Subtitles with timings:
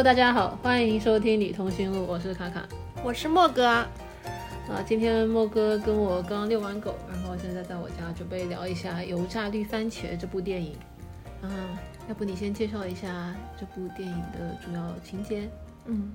[0.00, 2.66] Hello，大家好，欢迎收听《女通讯录》，我是卡卡，
[3.04, 3.66] 我是莫哥。
[3.66, 3.86] 啊，
[4.86, 10.74] 今天莫哥跟我刚遛完狗，然后现在在我家准备聊一下《油炸绿番茄》这部电影。
[11.42, 11.78] 啊，
[12.08, 15.46] 要不你先介绍一下这部电影的主要情节？
[15.84, 16.12] 嗯，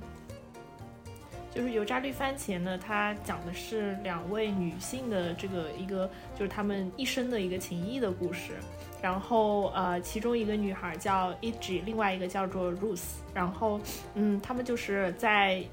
[1.54, 8.54] 就是《油炸绿番茄》呢，它讲的是两位女性的这个一个，就是她们一生的一个情谊的故事。
[9.06, 13.04] 然后呃，其中一个女孩叫 E.G，另外一个叫做 Ruth。
[13.36, 13.80] 然后
[14.16, 15.64] 嗯，他们就是在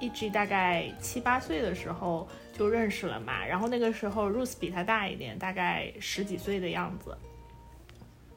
[0.00, 3.44] E.G 大概七八岁的时候就认识了嘛。
[3.44, 7.14] 然后那个时候 Ruth 比她大一点，大概十几岁的样子。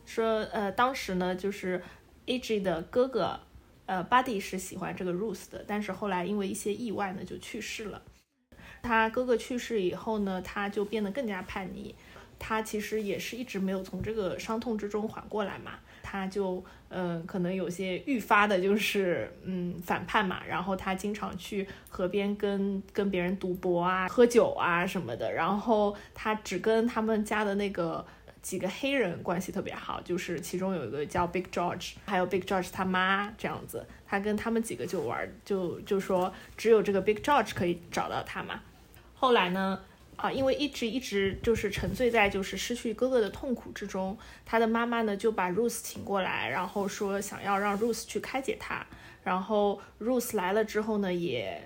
[0.05, 1.81] 说呃，当时呢，就是
[2.25, 3.39] E.G 的哥哥
[3.85, 8.01] 呃 Buddy 是喜欢这个 Ruth 的，但是后来因为一些意外呢，就去世了。
[8.83, 11.95] 他哥哥去世以后呢，他就变得更加叛逆。
[12.43, 28.03] 他其实也是一直没有从这个伤痛之中缓过来嘛，他就嗯，可能有些愈发的就是嗯反叛嘛，然后他经常去河边跟跟别人赌博啊、喝酒啊什么的，然后他只跟他们家的那个
[28.41, 38.59] 几个黑人关系特别好，就是其中有一个叫 Big George，还有 Big George 他妈这样子，他跟他们几个就玩，就就说只有这个 Big George 可以找到他嘛，
[39.13, 39.79] 后来呢？
[40.21, 48.85] 啊，因为一直一直就是沉醉在就是失去哥哥的痛苦之中，他的妈妈呢就把 Ruth 请过来，然后说想要让 Ruth 去开解他。
[49.23, 51.61] 然后 Ruth 来了之后呢，也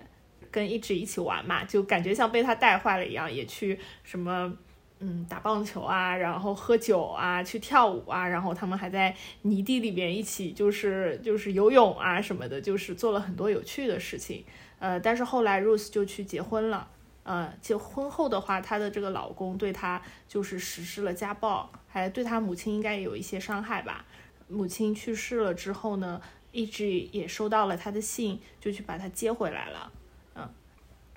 [0.50, 4.54] 跟一直一起玩嘛，就感觉像被他带坏了一样，也去什么
[5.00, 14.46] 嗯打棒球啊，然后喝酒啊，去跳舞啊，然后他们还在泥地里边一起就是就是游泳啊什么的，就是做了很多有趣的事情。
[14.80, 16.90] 呃，但是后来 Ruth 就去结婚了。
[17.26, 24.06] 呃，结婚后的话，她的这个老公对她就是实施了家暴，还对她母亲应该也有一些伤害吧。
[24.48, 26.22] 母亲去世了之后呢，
[26.52, 29.92] 一直也收到了他的信，就去把他接回来了。
[30.36, 30.48] 嗯，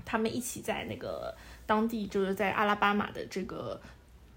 [0.06, 1.36] 他们一起在那个
[1.66, 3.78] 当地，就是在阿拉巴马的这个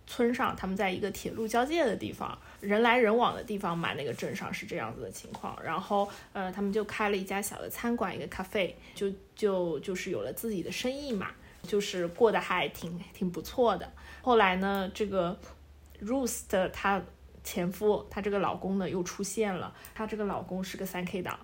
[0.06, 5.58] 村上，他们在一个铁路交界的地方，人来人往的地方嘛，那个镇上是这样子的情况。
[5.64, 11.32] 然后，呃，他们就开了一家小的餐馆，一个咖啡，就就就是有了自己的生意嘛。
[11.64, 13.92] 就是过得还挺挺不错的。
[14.22, 15.38] 后来呢，这个
[16.02, 17.02] Ruth 的她
[17.44, 19.74] 前夫，她这个老公呢又出现了。
[19.94, 21.40] 她这个老公是个三 K 党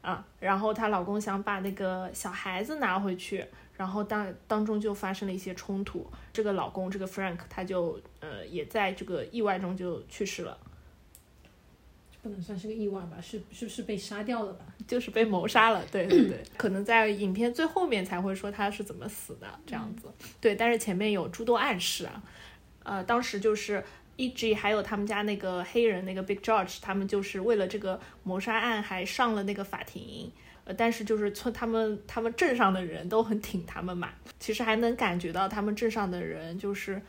[0.00, 3.44] 啊，然后她老公想把那个小孩子拿回去，
[3.76, 6.10] 然后当当中就发生了一些冲突。
[6.32, 10.56] 这个老公这个 Frank 他就呃也在这个意外中就去世了。
[12.22, 13.20] 不能算是个意外吧？
[13.20, 14.64] 是是不是被杀掉了吧？
[14.86, 20.08] 就是被谋杀了，对对对， 可能在影片最后面才会说他是怎么死的这样子。
[20.40, 22.22] 对，但是前面有诸多暗示啊。
[22.84, 23.82] 呃，当时就是
[24.16, 24.54] E.G.
[24.54, 30.30] 还有他们家那个黑人那个 Big George，他们就是为了这个谋杀案还上了那个法庭。
[30.64, 37.02] 呃，但是就是村他们他们镇上的人都很挺他们嘛，其实还能感觉到他们镇上的人就是，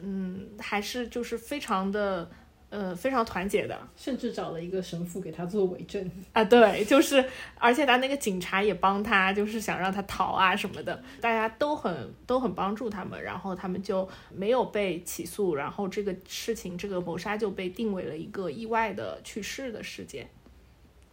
[0.00, 2.30] 嗯，还是就是非常的。
[2.76, 7.24] 呃，非常团结的，甚至找了一个神父给他做伪证啊，对，就是，
[7.56, 20.28] 而且他那个警察也帮他，就是想让他逃啊什么的，大家都很都很帮助他们，然后他们就没有被起诉，然后这个事情，这个谋杀就被定为了一个意外的去世的事件。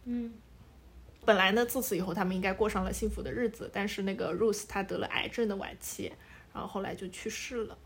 [0.04, 0.32] 嗯，
[1.24, 6.12] 本来呢，自此以后他们应该过上了幸福的日子，但是那个 Ruth 他得了癌症的晚期，
[6.52, 7.78] 然后后来就去世了。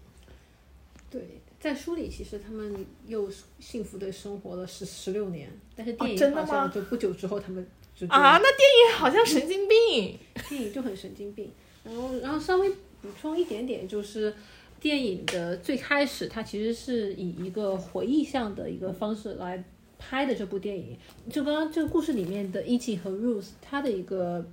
[1.10, 1.42] 对。
[1.66, 3.28] 在书里，其实他们又
[3.58, 8.60] 幸福的生活了十十六年，但是电影好像就不久之后他们就啊，那电
[8.92, 10.16] 影好像神经病，
[10.48, 11.50] 电影就很神经病。
[11.82, 14.32] 然后，然后稍微补充一点点，就是
[14.78, 19.64] 电影的最开始，它其实是以一个回忆向的一个方式来
[19.98, 20.96] 拍的这部电影。
[21.28, 22.98] 就刚刚这个故事里面的 E.G.
[22.98, 24.46] 和 Ruth，它的一个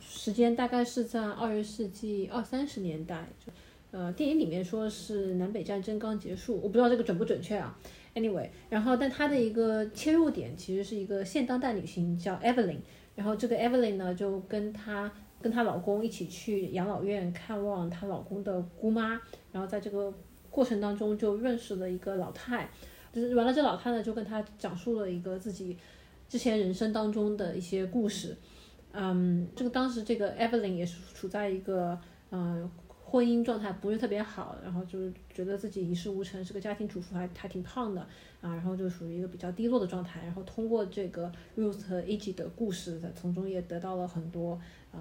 [0.00, 3.28] 时间大概是在二十世纪二三十年代。
[3.44, 3.52] 就
[3.92, 7.78] 呃，电影里面说是南北战争刚结束，我不知道这个准不准确啊。
[8.14, 12.78] Anyway，然后但它的一个切入点其实是一个现当代女性叫 Evelyn，
[13.14, 15.10] 然后这个 Evelyn 呢就跟她
[15.40, 19.20] 跟她老公一起去养老院看望她老公的姑妈，
[19.52, 20.12] 然后在这个
[20.50, 22.68] 过程当中就认识了一个老太，
[23.12, 25.76] 就是完了这老太呢就跟她讲述了一个自己
[26.28, 28.36] 之前人生当中的一些故事，
[28.92, 31.98] 嗯，这个当时这个 Evelyn 也是处在一个
[32.30, 32.70] 嗯。
[33.08, 38.00] 婚姻状态不是特别好，然后就是觉得自己一事无成，是个家庭主妇，还还挺胖的
[38.40, 40.20] 啊，然后就属于一个比较低落的状态。
[40.24, 44.60] 然后通过这个 Ruth 和 Ag 的故事，从中也得到了很多
[44.90, 45.00] 呃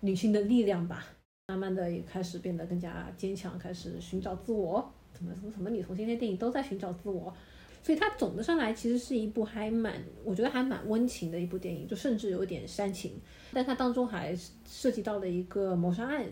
[0.00, 1.04] 女性的力量吧。
[1.48, 4.88] 慢慢的也开始变得更加坚强，开始寻找自我。
[5.12, 7.34] 怎么怎么怎么女同性恋电影都在寻找自我？
[7.82, 13.20] 所以它总的上来其实是一部还蛮，我觉得还蛮温情的一部电影，就甚至有点煽情，
[13.52, 14.32] 但它当中还
[14.64, 16.24] 涉及到了一个谋杀案。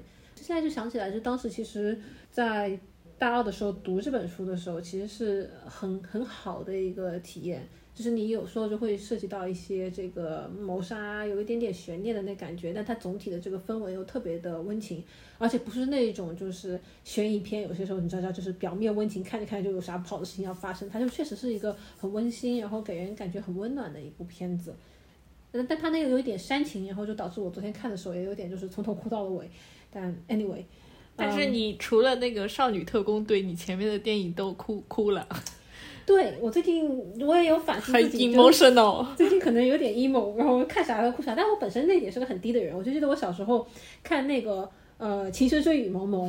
[0.42, 2.00] 现在就想起来，就当时其实，
[2.30, 2.78] 在
[3.18, 7.68] 大二的时候读这本书的时候，其实是很很好的一个体验。
[7.92, 15.04] 就是你有时候就会涉及到一些这个谋杀，有一点点悬念的那感觉，但它总体的这个氛围又特别的温情，
[15.36, 24.74] 而且不是那种就是悬疑片，有些时候你知道，就是表面温情，看着看着就有啥不好的事情要发生，它就确实是一个很温馨，然后给人感觉很温暖的一部片子。
[25.52, 29.50] 但但它那个有一点煽情，然后就导致我昨天看的时候也有点就是从头哭到了尾。
[29.92, 30.64] 但 anyway，
[31.16, 35.26] 但是你除了那个少女特工队，你前面的电影都哭 哭了。
[36.06, 36.88] 对我最近
[37.20, 41.34] 我也有反思自己，emotional， 最近可能有点 emo，然后看啥都哭啥。
[41.36, 43.64] 但我本身泪点是个很低的人，我就记得我小时候
[44.02, 46.28] 看那个呃《情深深雨蒙蒙》，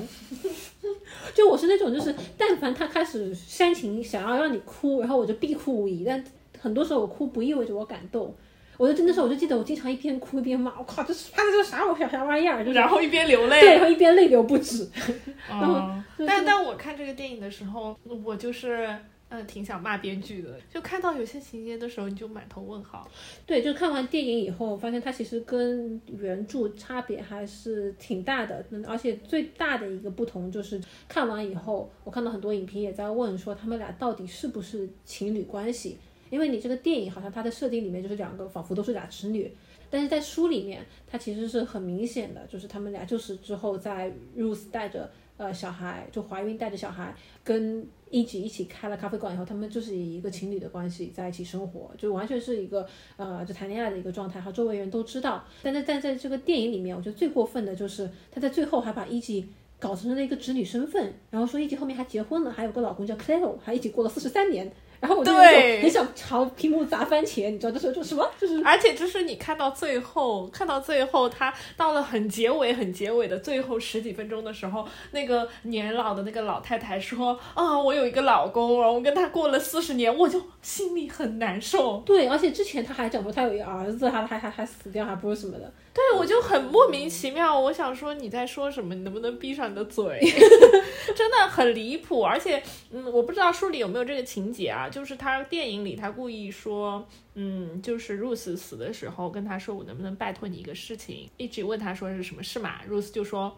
[1.33, 6.03] 就我是那种就是但凡他开始煽情，想要让你哭，然后我就必哭无疑。
[6.03, 6.23] 但
[6.59, 8.35] 很多时候我哭不意味着我感动，
[8.81, 12.63] 我就真的是我就记得我经常一边哭一边骂，我靠，这是拍的这啥我啥玩意儿？
[12.73, 14.89] 然后一边流泪，对，然后一边泪流不止。
[15.47, 15.87] 然后，
[16.25, 18.89] 但但我看这个电影的时候，我就是。
[19.33, 23.09] 嗯，挺想骂编剧的，就看到有些情节的时候，你就满头问号。
[23.45, 28.61] 对，就看完电影以后，发现它其实跟原著差别还是挺大的。
[28.71, 35.97] 嗯，而且最大的一个不同就是，看完以后，我看到很多影评也在问说，他们俩到底是不是情侣关系？
[36.31, 39.53] 因为你这个电影好像它的设定里面就是两个仿佛都是俩侄女，
[39.91, 47.13] 但是在书里面，它其实是很明显的，就是他们俩就是之后在 Rose 带着呃小孩就怀孕带着小孩
[47.43, 47.87] 跟。
[48.11, 52.85] 一起一起开了咖啡馆以后，他们就是以一个情侣的关系在一起生活，就完全是一个
[53.15, 55.45] 呃，就谈恋爱的一个状态，和周围人都知道。
[55.63, 59.47] 但在在在这个电影里面，我觉得最过分的就是他在最后还把一吉
[59.79, 64.69] 搞成了一个侄女身份，然后说一吉后面还结婚了，还有个老公叫 Claire，还一起过了四十三年。
[65.01, 68.29] 然后我就很想朝屏幕砸番茄，你知道这时候就什么？
[68.39, 85.73] 就是，而且就是你看到最后，看到最后，他到了很结尾、很结尾的最后十几分钟的时候，那个年老的那个老太太说：“啊，我有一个老公，然后跟他过了四十年，我就心里很难受。”对，而且之前他还讲过他有一个儿子，还还还还死掉，还不是什么的。
[85.93, 87.59] 对，我就很莫名其妙。
[87.59, 88.93] 我想说你在说什么？
[88.93, 90.21] 你能不能闭上你的嘴？
[91.13, 92.21] 真的很离谱。
[92.21, 92.61] 而且，
[92.91, 94.87] 嗯，我不知道书里有没有这个情节啊？
[94.91, 101.29] 就是他电影里他故意说，嗯，就是 Rose 死的时候跟他说，我能不能拜托你一个事情？
[101.37, 103.57] 一直问他说是什么事嘛？Rose 就说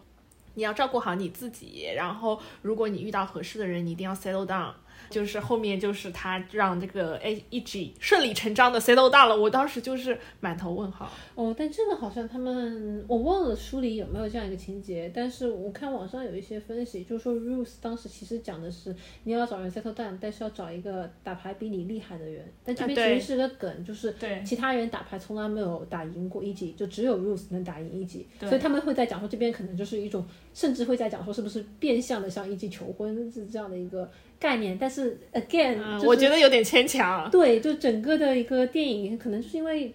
[0.54, 4.72] 你要照顾好你自己，然后如果你遇到合适的人，你一定要 settle down。
[5.10, 11.10] 就是后面就是他让这个 A E G 顺理成章的 settle down 了，我当时就是满头问号。
[11.34, 22.52] 哦，但这个好像他们我忘了书里有没有这样一个情节，但是我看网上有一些分析，就是说 Ruth 当时其实讲的是你要找人 settle down，但是要找一个打牌比你厉害的人。
[22.64, 24.14] 但这边其实是个梗，就是
[24.44, 34.10] 其他人打牌从来没有打赢过一级，就只有 Ruth 能打赢一级，所以他们会在讲说这边可能就是一种，甚至会在讲说是不是变相的向一级求婚是这样的一个。
[34.44, 37.30] 概念，但是 again，我觉得有点牵强。
[37.30, 39.94] 对，就整个的一个电影，可能是因为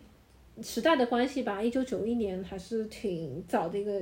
[0.64, 1.62] 时代的关系吧。
[1.62, 4.02] 一九九一年还是挺早的一个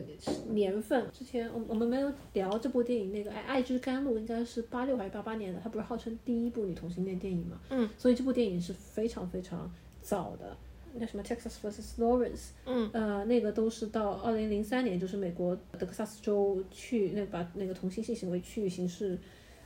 [0.52, 1.04] 年份。
[1.12, 7.60] 之前我我们没有聊这部电影，那个《爱爱之甘露》应该是八六还是八八年的，它不是号称第一部女同性恋电影嘛？
[7.70, 7.90] 嗯。
[7.98, 9.70] 所以这部电影是非常非常
[10.02, 10.56] 早的。
[10.94, 12.32] 那什么《Texas vs Lawrence》？
[12.66, 12.90] 嗯。
[12.94, 19.18] 呃，那个都是到二零零三年，就是美国德克萨斯州去那把那个同性性行为区域刑事。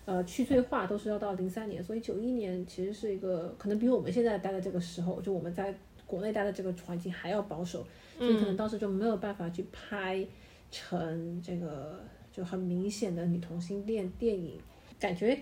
[0.03, 5.73] 呃，去罪化都是要到零三年，所以九一年其实是一个可能比我们现在待的这个时候，就我们在
[6.07, 7.85] 国内待的这个环境还要保守，
[8.17, 10.25] 所以可能当时就没有办法去拍
[10.71, 14.59] 成这个就很明显的女同性恋电影。
[14.99, 15.37] 感觉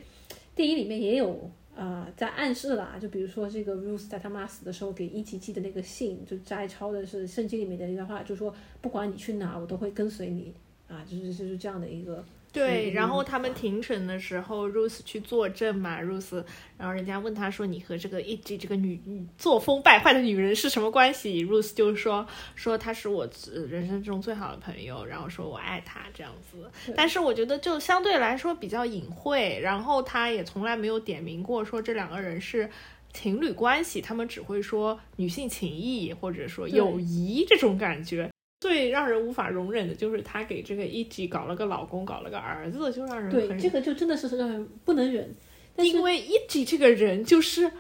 [0.54, 10.54] 电影里面也有啊，在暗示啦，就比如说这个 Ruth 在他妈死的时候给伊奇寄的那个信，就摘抄的是圣经里面的一段话，就说不管你去哪，我都会跟随你
[10.90, 12.24] 啊，就是就是这样的一个。
[12.52, 16.44] 对，然后他们庭审的时候，Rose 去作证嘛，Rose，
[16.78, 18.58] 然后人家问他说：“你和这个 E.G.
[18.58, 19.00] 这个女
[19.38, 23.30] 作风败坏的女人是什么关系？”Rose 就说：“说她是我
[23.70, 32.68] 人生中最好的朋友，然后说我爱她这样子。”但是我觉得就相对来说比较隐晦，然后他也从来没有点名过说这两个人是
[33.14, 38.30] 情侣关系，他们只会说女性情谊或者说友谊这种感觉。
[38.60, 45.34] 最让人无法容忍的就是他给这个一吉搞了个老公，搞了个儿子，就让人对这个就真的是让人不能忍。
[45.78, 47.72] 因为一吉这个人就是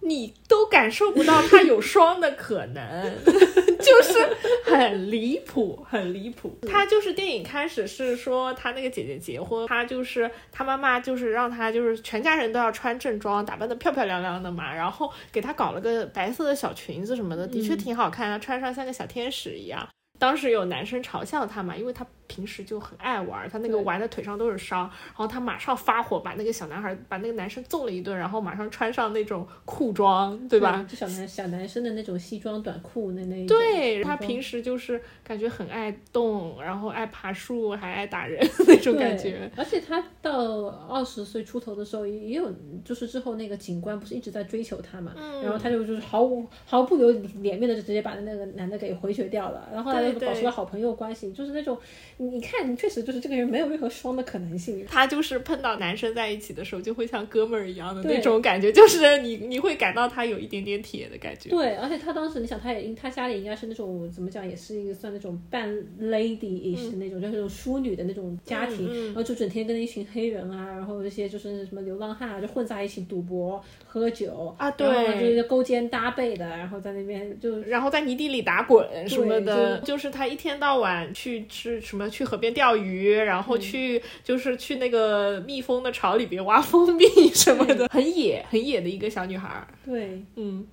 [0.00, 4.18] 你都感受不到他有双的可能， 就是
[4.64, 6.56] 很离谱，很离谱。
[6.66, 19.86] 他就是电影开始是说他那个姐姐结婚，他就是他妈妈就是让他就是全家人都要穿正装，打扮的漂漂亮亮的嘛，然后给他搞了个白色的小裙子什么的，的确挺好看啊，穿上像个小天使一样。
[20.18, 30.86] 当时有男生嘲笑他嘛，因为他平时就很爱玩，他那个玩的腿上都是伤，然后他马上发火，把那个小男孩把那个男生揍了一顿，然后马上穿上那种裤装，对吧？
[30.88, 33.46] 就小男小男生的那种西装短裤那那。
[33.46, 39.50] 对他平时就是感觉很爱动，然后爱爬树，还爱打人 那种感觉。
[39.56, 42.52] 而且他到二十岁出头的时候，也有
[42.84, 50.12] 就是之后那个警官不是一直在追求他嘛，然后他就就是毫无毫不留脸面的就直接把那个男的给回绝掉了，然后后来。
[50.18, 51.78] 保持了好朋友关系，就是那种，
[52.20, 54.84] 你看，确实就是这个人没有任何双的可能性。
[54.86, 61.48] 他就是碰到男生在一起的时候，就会像哥们儿一样的那种感觉，就是你你会感到他有一点点铁的感觉。
[61.48, 80.08] 对，而且他当时，你想，他也他家里应该是那种怎么讲，也是一个算那种半 lady ish 的那种，就是那种淑女的那种家庭，然后就整天跟一群黑人啊，然后这些就是什么流浪汉啊，就混在一起赌博、喝酒啊，对，就是勾肩搭背的，然后在那边就然后在泥地里打滚什么的，就是。
[80.10, 82.07] 他一天到晚去吃什么？
[82.08, 89.66] 去河边钓鱼，然后去就是去那个蜜蜂的巢里边挖蜂蜜什么的，很野很野的一个小女孩。
[89.84, 90.66] 对，嗯。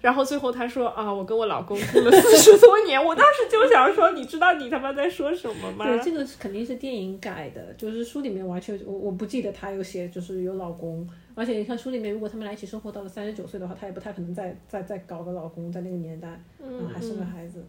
[0.00, 3.00] 然后最后她说啊，我跟我老公哭了四十多年。
[3.00, 5.86] 我当时就想说，你知道你他妈在说什么吗？
[5.86, 11.08] 对，这个肯定是电影改的，就是书里面完全我我不记得她有写，就是有老公。
[11.36, 17.60] 而且你看书里面，如果他们俩一起生活到了三十九岁的话，她也不太可能再再再搞个老公，在那个年代，嗯，还生个孩子。
[17.60, 17.66] 嗯，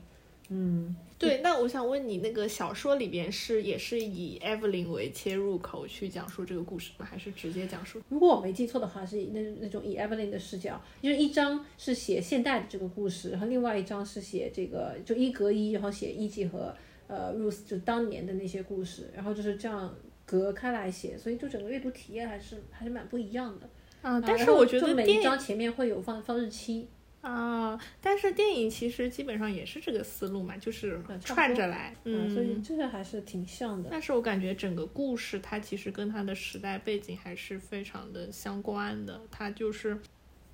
[1.18, 7.06] 对，那我想问你，那个小说里边是也是以 Evelyn 为切入口去讲述这个故事吗？
[7.10, 8.02] 还是直接讲述？
[8.10, 16.76] 如果我没记错的话，是那那种以 Evelyn 的视角，就是一章是写现代的这个故事，然后另外一章是写这个就一隔一，然后写一季和
[17.08, 19.96] 呃 Ruth 就当年的那些故事，然后就是这样
[20.26, 23.70] 隔开来写，所以就整个阅读体验还是还是蛮不一样的。
[24.02, 26.90] 啊，但是我觉得每一章前面会有放放日期。
[27.24, 33.88] 啊，但是电影其实基本上也是这个思路嘛，就是串着来，嗯，所以这个还是挺像的。
[33.90, 39.98] 但是我感觉整个故事它其实跟它的时代背景还是非常的相关的，它就是，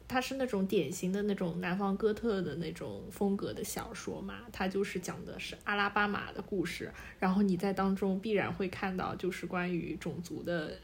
[0.07, 10.77] 它是那种典型的那种南方哥特的那种风格的小说嘛，它就是讲的是阿拉巴马的故事，然后你在当中必然会看到就是关于种族的。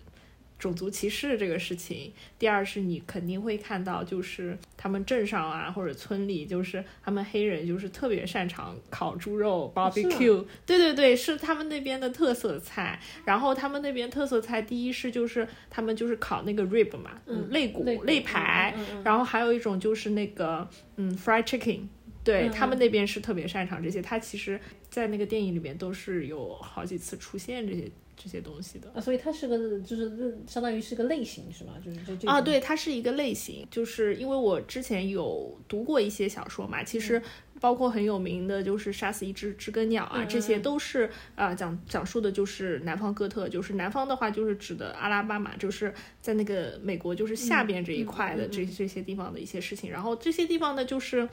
[0.57, 12.99] 种族歧视这个事情，第二是你肯定会看到，就是他们镇上啊或者村里，就是他们黑人就是特别擅长烤猪肉 barbecue，对对对，是他们那边的特色菜。
[13.25, 21.81] 然后他们那边特色菜，第一是就是他们就是烤那个 rib 嘛，嗯，肋骨肋排，然后还有一种就是那个嗯 fried chicken，
[22.23, 24.01] 对他们那边是特别擅长这些。
[24.01, 24.59] 他其实，
[24.89, 27.91] 在那个电影里面都是有好几次出现这些。
[28.17, 28.91] 这些东西的。
[28.93, 31.73] 啊，所以它是个就是相当于是个类型是吗？
[31.83, 37.21] 就是这啊，对，它是一个类型，就是因为我之前有读过一些小说嘛，其实
[37.59, 51.27] 包括很有名的，就是《杀死一只知更鸟》啊，这些都是啊讲讲述的就是南方哥特，就是南方的话就是指的阿拉巴马，就是在那个美国就是下边这一块的这这些地方的一些事情，然后这些地方呢就是。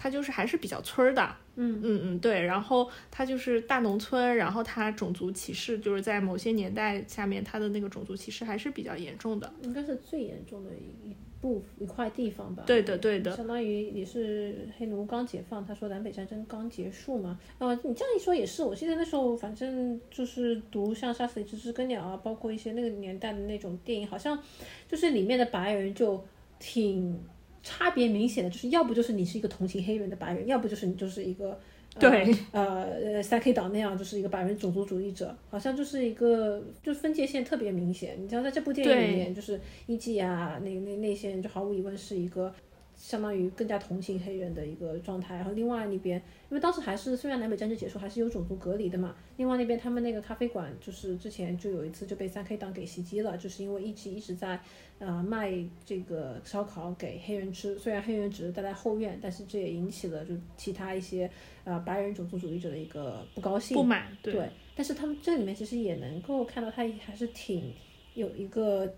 [0.00, 10.70] 它就是还是比较村儿的，嗯嗯嗯，对，然后它就是大农村，然后它种族歧视就是在某些年代下面，它的那个种族歧视还是比较严重的，应该是最严重的
[11.02, 12.62] 一部一块地方吧。
[12.64, 17.36] 对的对的，相当于也是黑奴刚解放，他说南北战争刚结束嘛。
[17.58, 24.40] 啊，你这样一说也是，我记得那时候反正就是读像《杀死一只知更鸟》啊，包括一些那个年代的那种电影，好像
[24.86, 26.24] 就是里面的白人就
[26.60, 27.20] 挺。
[27.68, 31.60] 差别明显的，就是要不就是你是一个同情黑人的白人，要不就是你就是一个
[31.98, 38.16] 对 呃呃三 K 党那样，就是一个白人种族主义者，好像就是一个就是分界线特别明显。
[38.18, 42.54] 你知道在这部电影里面，就是一季啊，那那那些人就毫无疑问是一个。
[42.98, 49.14] 相当于更加同情黑人的一个状态，然后另外那边，因为当时还是虽然南北战争结束，还是有种族隔离的嘛。
[49.36, 54.60] 另外那边他们那个咖啡馆，就是之前就有一次就被三 K 党给袭击了，就是因为一直一直在
[54.98, 61.30] 呃卖这个烧烤给黑人吃，虽然黑人只是待在后院，但是这也引起了就其他一些
[61.62, 64.08] 呃白人种族主义者的一个不高兴不满。
[64.20, 67.72] 对，但是他们这里面其实也能够看到，他还是挺
[68.14, 68.92] 有一个。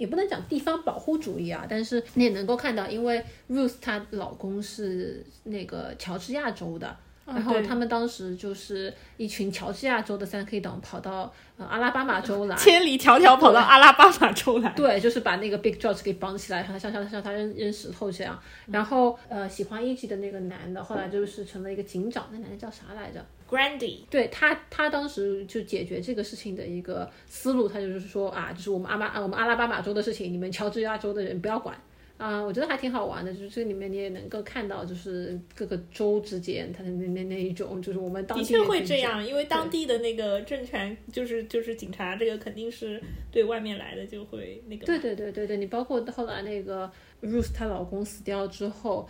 [0.00, 14.70] 也不能讲地方保护主义啊，但是你也能够看到，因为 Ruth 她老公是那个乔治亚州的，然后他们当时就是一群乔治亚州的三 K 党跑到呃阿拉巴马州来， 千里迢迢跑到阿拉巴马州来。
[14.70, 18.40] 对，就是把那个 Big George 给绑起来，然后像像像他扔扔石头这样。
[18.68, 23.98] 然后呃，喜欢一级的那个男的，后来就是成了一个警长，那男的叫啥来着？Grandy。
[24.08, 31.76] 对他，他当时就解决这个事情的一个思路，他就是说啊，就是我们阿巴我们阿拉巴马州的事情，你们乔治亚州的人不要管。
[32.16, 43.02] 啊，我觉得还挺好玩的，就是这里面你也能够看到，就是各个州之间他的那那那一种，就是我们当地的确会这样，因为当地的那个政权就是就是警察，这个肯定是
[43.32, 44.84] 对外面来的就会那个。
[44.84, 46.92] 对对对对对，你包括后来那个
[47.22, 49.08] Ruth 她老公死掉之后，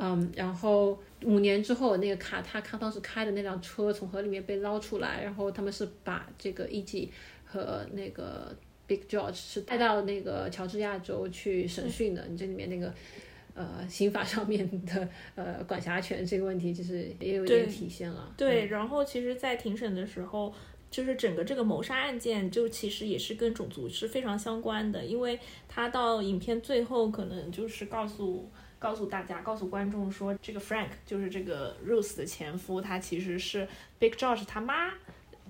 [0.00, 7.12] 嗯，然后五年之后那个卡塔他当时开的那辆车从河里面被捞出来，然后他们是把这个一级
[7.44, 8.56] 和那个。
[8.90, 12.92] Big George 是带到那个乔治亚州去审讯的，你这里面那个
[13.54, 18.34] 呃刑法上面的呃管辖权这个问题，其实也有一点体现了。
[18.36, 20.52] 对，然后其实，在庭审的时候，
[20.90, 25.38] 就是整个这个谋杀案件，就其实也是跟种族是非常相关的，因为
[25.68, 28.50] 他到影片最后可能就是告诉
[28.80, 33.68] 告诉大家，告诉观众说，这个 Frank 就是这个 Rose 的前夫，他其实是
[34.00, 34.94] Big George 他妈。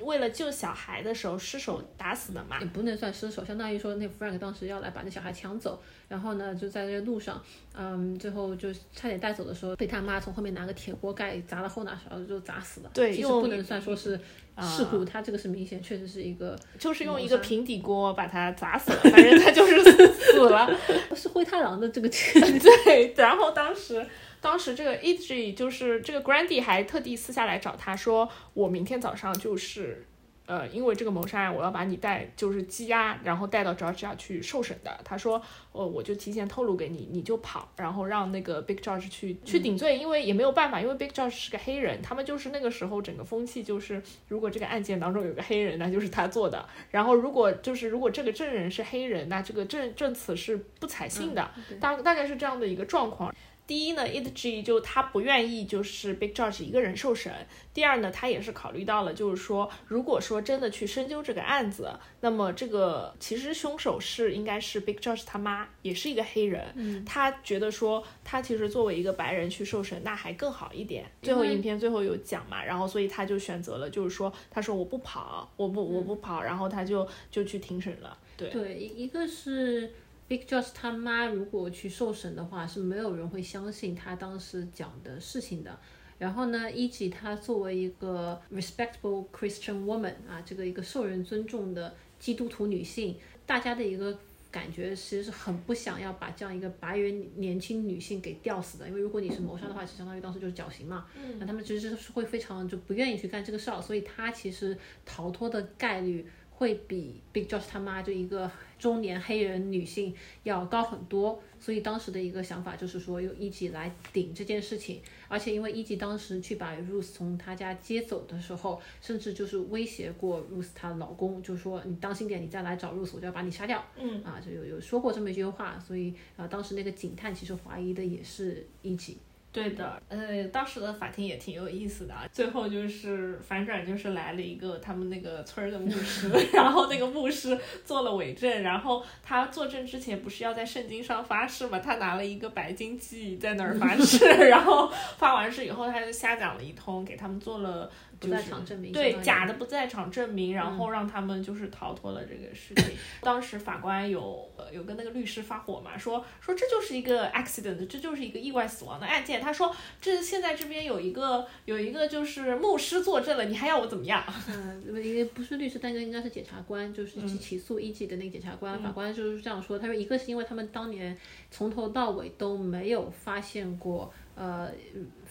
[0.02, 7.42] 为了救小孩的时候失手打死的嘛，也不能算失手，相当于说那 Frank 当时要来把那小孩抢走，然后呢就在这个路上，
[7.74, 12.90] 嗯，最后就差点带走的时候，被他妈从后面拿个铁锅盖砸了后脑勺就砸死了。
[12.94, 14.18] 对，其实不能算说是
[14.60, 20.70] 事故，他这个是明显确实是一个，就是用一个平底锅把他砸死了，反正他就是死了，
[21.16, 22.08] 是灰太狼的这个
[22.84, 24.06] 对，然后当时。
[24.40, 30.06] 当时这个 e g 就是这个 Grandy 还特地私下来找他说，我明天早上就是，
[30.46, 34.98] 呃，因为这个谋杀案，我要把你带就是羁押，然后带到 Georgia 去受审的。
[35.04, 35.40] 他说，
[35.72, 46.66] 呃，我就提前透露给你，你就跑，然后让那个 Big George 去去顶罪，因为也没有办法，因为 Big George 是个黑人，他们就是那个时候整个风气就是，如果这个案件当中有个黑人，那就是他做的。
[46.90, 53.32] 然后如果就是如果这个证人是黑人，那这个证证词是不采信的，大大概是这样的一个状况。
[53.70, 57.32] 第一呢，Itg 就他不愿意就是 Big George 一个人受审。
[57.72, 61.88] 第二呢，他也是考虑到了，就是说，如果说真的去深究这个案子，
[62.20, 66.66] 那么这个其实凶手是应该是 Big George 他妈，也是一个黑人。
[66.74, 71.08] 嗯，他觉得说他其实作为一个白人去受审，那还更好一点。
[71.22, 78.18] 最后影片最后有讲嘛，然后所以他就选择了，就是说，他说我不跑，我不我不跑，然后他就就去庭审了。
[78.36, 79.92] 对对，一一个是。
[80.30, 85.76] Big Josh 他妈如果去受审的话，是没有人会相信他当时讲的事情的。
[86.18, 94.16] 然后呢，一吉她作为一个 respectable Christian woman 啊，这个一个受人尊重的基督徒女性，大家的一个
[94.52, 101.06] 感觉其实是很不想要把这样一个白人年轻女性给吊死的，因为如果你是谋杀的话，就相当于当时就是绞刑嘛。
[101.40, 106.24] 那他们其实是会非常就不愿意去干这个事儿，所以她其实逃脱的概率。
[106.60, 123.82] 会比 Big Josh 他妈就一个中年黑人女性要高很多，所以当时的一个想法就是说用一级来顶这件事情，而且因为一级当时去把 Ruth 从他家接走的时候，甚至就是威胁过 Ruth 她老公，就说你当心点，你再来找 Ruth 我就要把你杀掉。
[123.96, 129.16] 嗯，啊，就有有说过这么一句话，所以啊，当时那个警探其实怀疑的也是一级。
[129.52, 132.24] 对的，呃，当时的法庭也挺有意思的啊。
[132.32, 141.80] 最后就是反转，就是来了一个他们那个村儿的牧师， 然后那个牧师做了伪证，然后他作证之前不是要在圣经上发誓嘛？
[141.80, 147.90] 他拿了一个白金记在那儿发誓， 然后发完誓以后，他就瞎讲了一通，给他们做了。
[148.20, 152.94] 不在场证明对假的不在场证明，然后让他们就是逃脱了这个事情。
[153.22, 159.40] 当时法官有有跟那个律师发火嘛，说说这就是一个 accident，这就是一个意外死亡的案件。
[159.40, 164.22] 他说这现在这边有一个有一个就是牧师作证了，你还要我怎么样？
[164.48, 168.78] 嗯，因为不是律师，但是应该是检察官，就是起起诉一级的那个检察官。
[168.82, 171.16] 法官就是这样说，他说一个是因为他们当年
[171.50, 174.70] 从头到尾都没有发现过呃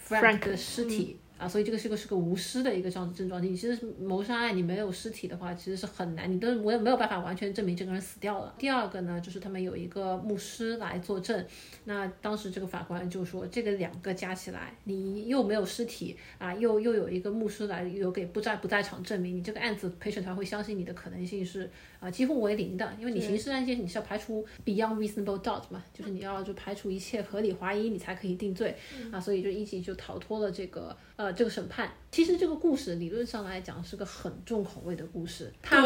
[0.04, 1.16] Frank 的尸体。
[1.40, 3.42] 啊，所以这个是个是个无尸的一个这样的症状。
[3.42, 8.54] 你其实谋杀案，你没有尸体的话，其实是很难，你都我也没有办法完全证明这个人死掉了。
[8.58, 11.42] 第二个呢，就是他们有一个牧师来作证。
[11.84, 28.76] 那当时这个法官就说，这个两个加起来，你又没有尸体啊，又又有一个牧师来有给不在不在场证明，你这个案子陪审团会相信你的可能性是啊几乎为零的，因为你刑事案件你是要排除 beyond reasonable doubt 嘛，就是你要就排除一切合理怀疑，你才可以定罪
[29.10, 30.94] 啊，所以就一起就逃脱了这个。
[31.20, 35.82] 呃，这个审判其实这个故事理论上来讲是个很重口味的故事，它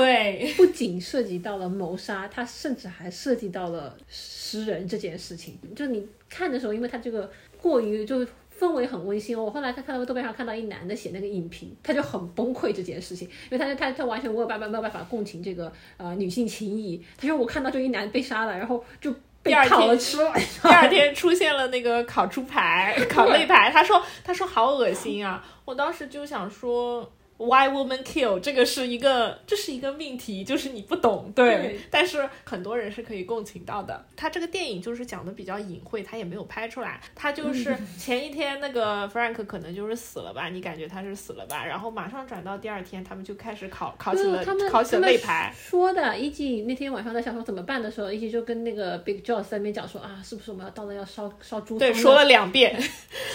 [0.56, 5.58] 不仅涉及到了谋杀，它甚至还涉及到了食人这件事情。
[5.74, 7.28] 就你看的时候，因为它这个
[7.60, 8.24] 过于就
[8.56, 9.42] 氛围很温馨哦。
[9.42, 17.02] 我后来他看到豆瓣上看到一男的写那个影评，他就很崩溃这件事情，因为他他他完全没有办法没有办法共情这个呃女性情谊。
[17.16, 20.32] 他说我看到就一男被杀了，然后就被第二天吃了。
[20.62, 25.44] 第二天出现了那个烤猪排、烤 肋排，他说他说好恶心啊！
[25.64, 27.12] 我当时就想说。
[27.36, 28.38] Why woman kill？
[28.38, 31.56] 这个是一个，这是一个命题，就是你不懂，对。
[31.56, 34.04] 对但是很多人是可以共情到的。
[34.16, 37.00] 他这个电影就是讲的比较隐晦，他也没有拍出来。
[37.14, 41.64] 他就是前一天那个 Frank 可能就是死了吧，你感觉他是死了吧？
[41.64, 45.52] 然后马上转到第二天，他们就开始烤烤起了他们烤起了肋排。
[45.56, 52.80] 说的，一季那天晚上在想说怎么办的时候，一季就跟那个 Big Joss 在那边讲说啊，是不是我们要到了要烧烧猪汤对，说了两遍。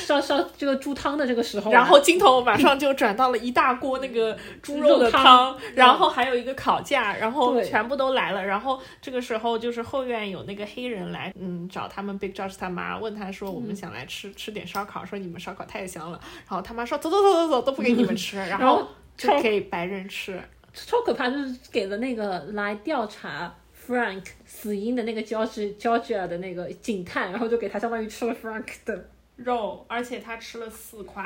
[0.06, 8.46] 烧烧这个猪汤的这个时候啊，然后镜头马上就转到了一大锅那个猪肉的汤汤，然后还有一个烤架，然后全部都来了。
[8.46, 16.20] 然后这个时候就是后院有那个黑人来，嗯，找他们 Big Josh 他妈，问他说我们想来吃吃点烧烤，说你们烧烤太香了。
[16.48, 20.40] 然后他妈说走走走走走，都不给你们吃， 然然后后就给白人吃。
[20.72, 23.54] 超可怕，就是给了那个来调查
[23.88, 29.10] Frank 死因的那个 George Georgia 的那个警探，然后就给他相当于吃了 Frank 的。
[29.36, 31.26] 肉，而且他吃了四块。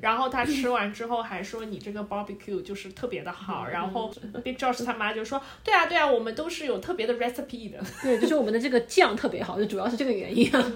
[0.00, 7.78] 然后他吃完之后还说你这个 barbecue 就是特别的好，然后 Big Josh 他妈就说对啊对啊，我们都是有特别的 recipe 的。
[8.02, 10.72] 对，就是我们的这个酱特别好，就主要是这个原因啊。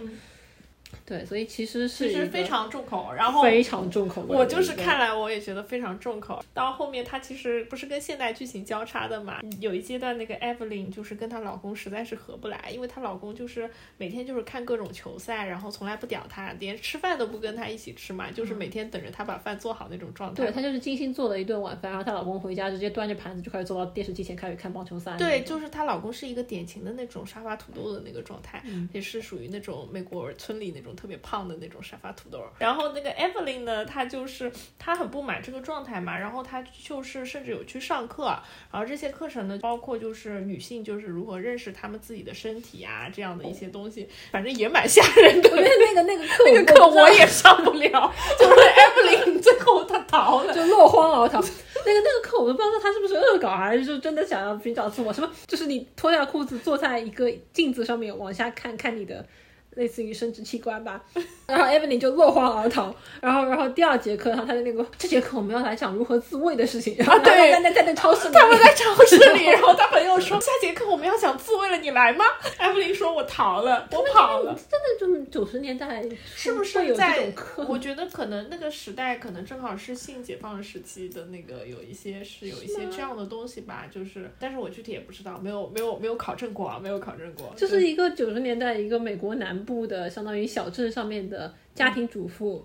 [1.08, 4.22] 对，所以其实是其实非常重口，然后非常重口。
[4.28, 6.44] 我就是看来我也觉得非常重口。
[6.52, 20.44] 到后面她其实不是跟现代剧情交叉的嘛，有一阶段那个 Evelyn 就是跟她老公实在是合不来，因为她老公就是每天就是看各种球赛，然后从来不屌她，连吃饭都不跟她一起吃嘛，就是每天等着她把饭做好那种状态。
[20.44, 25.16] 对她就是精心做了一顿晚饭，然后她老公回家直接端着盘子就开始坐到电视机前开始看棒球赛。
[25.16, 32.42] 对，就是她老公是一个典型的那种沙发土豆的那个状态，嗯也是属于那种美国村里那种特别胖的那种沙发土豆。
[32.58, 38.24] 然后那个 Evelyn 呢，她就是她很不满这个状态嘛，然后她就是甚至有去上课，
[38.72, 45.48] 然后这些课程呢，包括就是女性就是如何认识她们自己的身体啊这样的一些东西，反正也蛮吓人的。
[45.50, 50.52] 我觉得那个那个课 那个课我也上不了，就是 Evelyn 最后她逃了。
[50.52, 51.40] 就落荒而逃。
[51.40, 55.12] 那个那个课我都不知道他是不是恶搞，还是就真的想要寻找自我。
[55.12, 59.24] 什么就是你脱掉裤子坐在一个镜子上面往下看看你的。
[59.70, 61.02] 类似于生殖器官吧，
[61.46, 72.24] 然后 Evelyn 就落荒而逃，然后然后第二节课，然后他的那个这节课我们要来讲如何自慰的事情，然后啊 对在在在那超市里，他们在超市里， 然后他朋友说下节课我们要讲自慰了，你来吗？
[72.58, 74.52] 艾弗琳说我逃了，我跑了。
[74.68, 76.02] 真的就是九十年代
[76.34, 77.64] 是不是有这种课？
[77.68, 87.52] 我觉得可能那个时代可能正好是性解放时期的那个有一些是有一些这样的东西吧，就是，但是我具体也不知道，没有没有没有考证过啊，没有考证过。
[87.56, 92.64] 就是一个九十年代一个美国南部的相当于小镇上面的家庭主妇，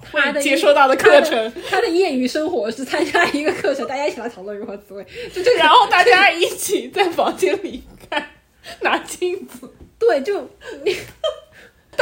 [0.00, 8.30] 她的接收到的课程，她的业余生活是参加一个课程，大家一起来讨论如何自慰，就就然后大家一起在房间里看，
[8.80, 9.70] 拿镜子。
[10.00, 10.40] 对，就
[10.84, 10.92] 你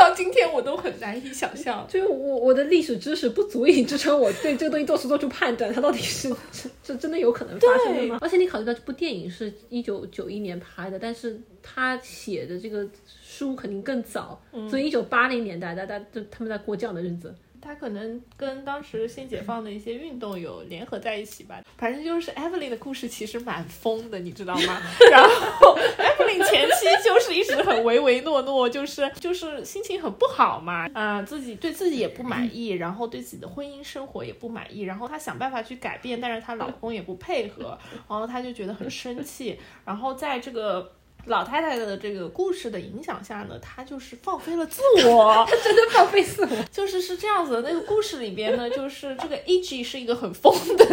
[0.00, 1.86] 到今天我都很难以想象。
[1.88, 8.18] 就是我我的历史知识不足以支撑我对这个东西做出做出判断，它到底是 是是真的有可能发生的吗？
[8.20, 12.88] 而且你考虑到这部电影是一九九一年拍的，但是他写的这个
[13.22, 17.34] 书肯定更早，所以一九八零年代，大家就他们在过这样的日子。
[17.60, 21.62] 他可能跟当时新解放的一些运动有联合在一起吧。
[21.76, 24.80] 反正就是 Evelyn 的故事其实蛮疯的，你知道吗？
[25.10, 40.92] 然后 Evelyn 前期就是一直很唯唯诺诺，就是就是心情很不好嘛，啊、自己对自己也不满意，然后对自己的婚姻生活也不满意，然后她想办法去改变，但是她老公也不配合，然后她就觉得很生气，然后在这个。
[41.26, 47.62] 老太太的这个故事的影响下呢，她就是放飞了自我，她 真的放飞自我，就是是这样子的。
[47.62, 50.84] 那个故事里边呢，就是这个 A G 是一个很疯的、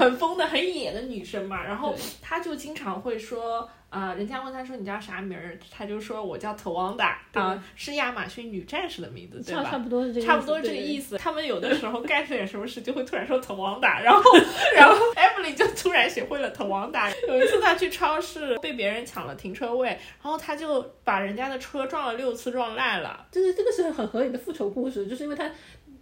[0.00, 3.68] 很疯的、很野的女生嘛，然后她就经常会说。
[3.88, 9.62] 啊、人家问他说你叫啥名儿，他就说我叫 Tawanda 啊、是亚马逊女战士的名字，对吧？
[9.64, 11.16] 差差不多是这个，差不多这个意思。
[11.16, 14.20] 他们有的时候 干点什么事，就会突然说藤王打，然后
[14.76, 17.10] 然后 Emily 就突然学会了藤王打。
[17.28, 23.26] 有一次他去超市被别人抢了停车位，然后他就把人家的车撞了六次，撞烂了。
[23.30, 25.50] 就是这个是很合理的复仇故事，就是因为他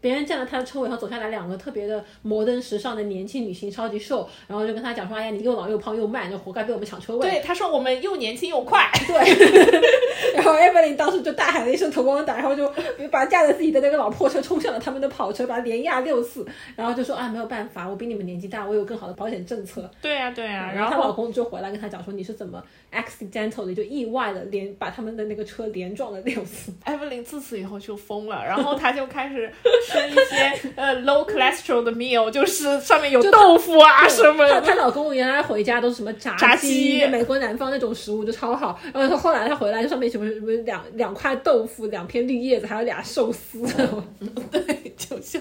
[0.05, 7.31] 别人占了他的车尾，然后走下来两个特别的摩登时尚的年轻女性，超级瘦，然后就跟他讲说，哎呀，你又老又胖又慢，就活该被我们抢车位。
[7.31, 8.87] 对，他说我们又年轻又快。
[9.09, 12.71] 对，然 然后 Evelyn 当时就大喊了一声“头光打”，然后就
[13.11, 19.90] 把驾着自己的那个老破车冲向了他们的跑车，把他连压六次，然后就说啊没有办法，我比你们年纪大，我有更好的保险政策。
[20.03, 22.62] 对呀、对呀、然后她老公就回来跟她讲说你是怎么
[22.93, 26.71] accidental 的就意外的连把他们的那个车连撞了六次。
[26.85, 29.51] 艾弗琳自此以后就疯了，然后她就开始
[29.95, 34.61] 吃一些呃 low cholesterol 的 meal，就是上面有豆腐啊什么的。
[34.61, 43.63] 她她老公原来回家都是什么炸炸鸡美国南方那种食物就超好，然后后来他回来就上面什么什么两两块豆腐，两片绿叶子，还有俩寿司。
[44.51, 45.41] 对，就就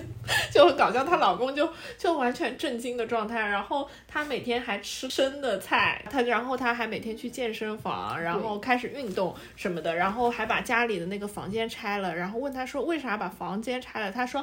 [0.51, 14.42] 就很搞笑，她老公就就完全震惊的状态，然后她每天还吃生的菜，她然后她还每天去健身房，然后开始运动什么的，然后还把家里的那个房间拆了，然后问她说为啥把房间拆了，她说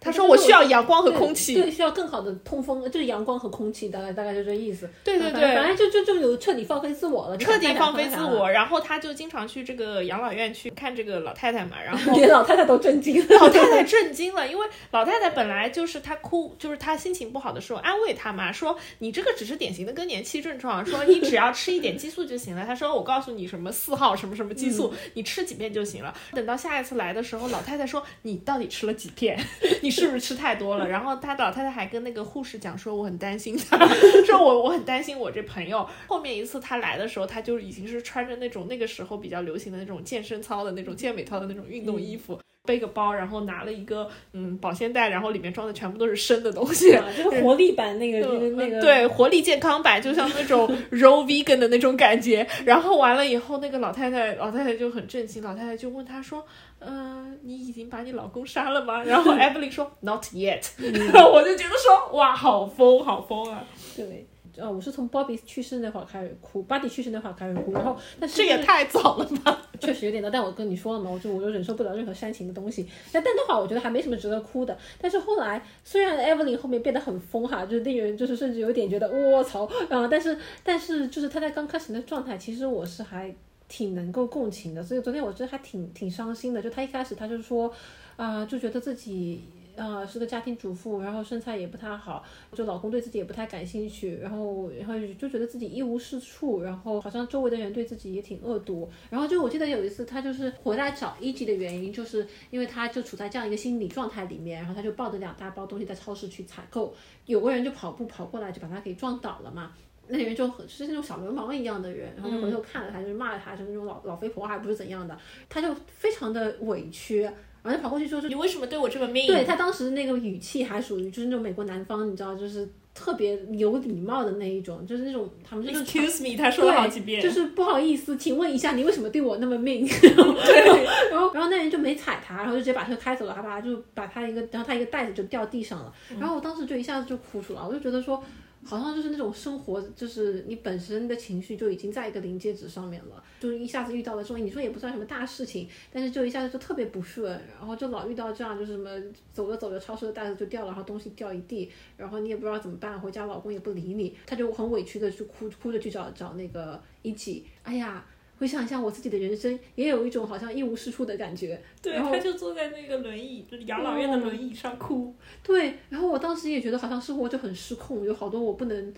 [0.00, 4.88] 她说我需要阳光和空气，对，需要更好的通风，就是阳光和空气，大概大概就这意思。
[5.04, 13.36] 对对对反正就就就有彻底放飞自我了，彻底放飞自我，然后他就经常去这个养老院去看这个老太太嘛，然后 连老太太都震惊了。
[13.36, 22.64] 老太太震惊了，因为老太太本来就是她哭，就是她心情不好的时候安慰她嘛，说你这个只是典型的更年期症状，说你只要吃一点激素就行了。
[22.64, 26.14] 她说我告诉你什么四号什么什么激素，你吃几片就行了。
[26.32, 29.38] 等到下一次来的时候，老太太说你到底吃了几片？
[29.82, 30.86] 你 是不是吃太多了？
[30.88, 33.76] 然后他老太太还跟那个护士讲说我很担心她，
[34.26, 35.86] 说我我很担心我这朋友。
[36.06, 42.38] 后面一次他来的时候，她就已经是穿着那种那个时候比较流行的那种健身操的那种健美操的那种运动衣服。
[42.66, 46.92] 背个包，然后拿了一个嗯保鲜袋，然后里面装的全部都是生的东西。
[46.94, 52.46] 啊就是活力版那个那个那个，对，活力健康版，就像那种 raw vegan 的那种感觉。
[52.66, 56.44] 然后完了以后，那个老太太，老太太就很震惊，老太太就问她说
[56.80, 60.62] ：“嗯、你已经把你老公杀了吗？” 然后 Evelyn 说：“Not yet。
[61.12, 63.64] 然后我就觉得说：“哇，好疯，好疯啊！
[63.96, 64.26] 对。
[64.56, 69.56] 呃，我是从 Bobby 去世那会儿开始哭，Buddy 去世那会儿开始哭，然后但是这也太早了吧？
[69.80, 72.86] 确实有点早，但我跟你说了嘛，我就我就忍受不了任何煽情的东西。
[73.12, 74.76] 但但那会儿我觉得还没什么值得哭的。
[75.00, 83.32] 但是后来虽然 Evelyn 后面变得很疯哈，就是令人就是甚至有点觉得我操啊、但是但是就是他在刚开始那状态，其实我是还
[83.70, 84.82] 挺能够共情的。
[84.82, 86.60] 所以昨天我觉得还挺挺伤心的。
[86.60, 87.72] 就他一开始他就说，
[88.16, 89.42] 啊、就觉得自己。
[89.76, 98.90] 啊、是个家庭主妇，然后身材也不太好，就老公对自己也不太感兴趣，然后然后就觉得自己一无是处，然后好像周围的人对自己也挺恶毒。
[99.08, 109.72] 然后就我记得有一次，他就是回来找一级的原因，就是因为他就处在这样一个心理状态里面，然后他就抱着两大包东西在超市去采购，有个人就跑步跑过来就把他给撞倒了嘛。
[110.10, 115.16] 那人就很是那种小流氓一样的人，然后就回头看了他，就是骂了他，就是那种老老肥婆还不是怎样的，
[115.48, 119.26] 他就非常的委屈，然后就跑过去说，说你为什么对我这么 mean？
[119.26, 129.86] 对他当时那个语气还属于就是那种美国南方，你知道，就是特别有礼貌的那一种，就是那种他们就是 Excuse me，他说了好几遍，就是不好意思，请问一下，你为什么对我那么命？
[129.86, 138.22] 对， 然后然后那人就没踩他，然后就直接把车开走了，他把他就把他一个，然后他一个袋子就掉地上了，然后我当时就一下子就哭出来，我就觉得说。
[138.64, 148.90] 好像就是那种生活，就是你本身的情绪就已经在一个临界值上面了，就是一下子遇到了这种，你说也不算什么大事情，但是就一下子就特别不顺，然后就老遇到这样，就是什么
[149.32, 158.04] 走着走着超市的袋子就掉了，然后东西掉一地，然后你也不知道怎么办，回家老公也不理你，他就很委屈的去哭哭着去找找那个一起，哎呀。
[158.40, 161.60] 回想一下我自己的人生，也有一种好像一无是处的感觉。
[161.82, 165.14] 对，他就坐在那个轮椅，就是养老院的轮椅上哭。
[165.42, 168.94] 对，然后我当时也觉得好像生活就很失控，有好多我不能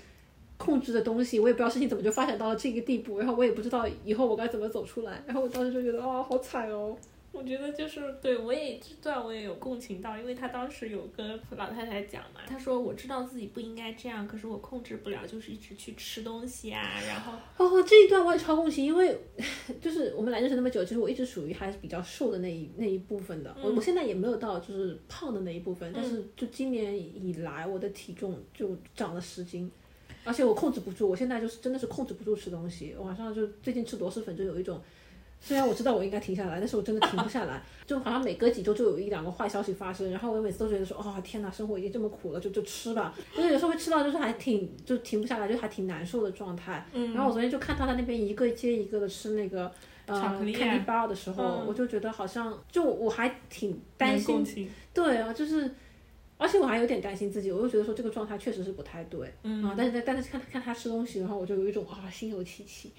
[0.57, 6.97] 控制的东西，我也不知道事情怎么就发展到了这个地步，然后我也不知道以后我该怎么走出来，然后我当时就觉得啊、好惨哦。
[7.33, 19.19] 我觉得就是对我也这段我也有共情到，因为他当时有跟老太太讲嘛，他说我知道自己不应该这样，可是我控制不了，就是一直去吃东西啊，然后哦，这一段我也超共情，因为
[19.81, 23.57] 就是我们来认识那么久，其实我一直属于还是比较瘦的那一那一部分的。
[23.63, 29.71] 我我现在也没有到就是胖的那一部分，但是就今年以来我的体重就长了十斤，
[30.23, 34.79] 而且我控制不住，我现在就是真的是控制不住吃东西，晚上就最近吃螺蛳粉就有一种。
[35.43, 43.13] 虽然我知道我应该停下来，但是我真的停不下来， 就好像每隔几周就有一两个坏消息发生，然后我每次都觉得说，哦天哪，生活已经这么苦了，就就吃吧。
[43.37, 46.87] 就是有时候会吃到就是还挺就停不下来，就还挺难受的状态。
[46.93, 49.71] 然后我昨天就看他在那边一个接一个的吃那个
[50.07, 55.69] 呃巧克力啊 candy bar 的时候，嗯我就觉得好像就我还挺担心，情，对啊，就是。
[56.39, 62.91] 而且我还有点担心自己，我就觉得说这个状态确实是不太对，嗯啊，但是但是看看他吃东西，然后我就有一种啊心有戚戚，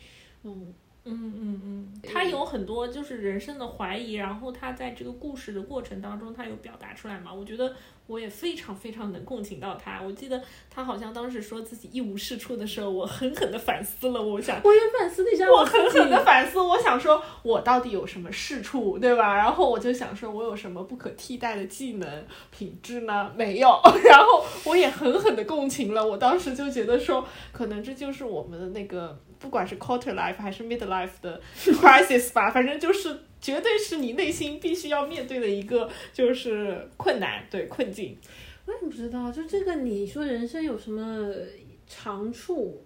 [0.44, 0.74] 嗯，
[1.06, 7.34] 嗯嗯嗯，他有很多就是人生的怀疑，然后他在这个故事的过程当中，他有表达出来嘛？
[7.34, 7.76] 我觉得
[8.08, 10.02] 我也非常非常能共情到他。
[10.02, 14.22] 我记得他好像当时说自己一无是处的时候，我狠狠的反思了。
[14.22, 19.36] 我想，我也反思了一下，我狠狠的反思，我想说，我到底有什么是处，对吧？
[19.36, 23.32] 然后我就想说，我有什么不可替代的技能品质呢？
[23.36, 23.80] 没有。
[24.04, 26.06] 然后我也狠狠的共情了。
[26.06, 38.18] 我当时就觉得说，可能这就是我们的那个，不管是 quarter life 还是 mid life 的 crisis 吧，反正就是绝对是你内心必须要面对的一个就是困难，对困境。
[38.66, 41.30] 我也不知道，就这个你说人生有什么
[41.86, 42.82] 长处？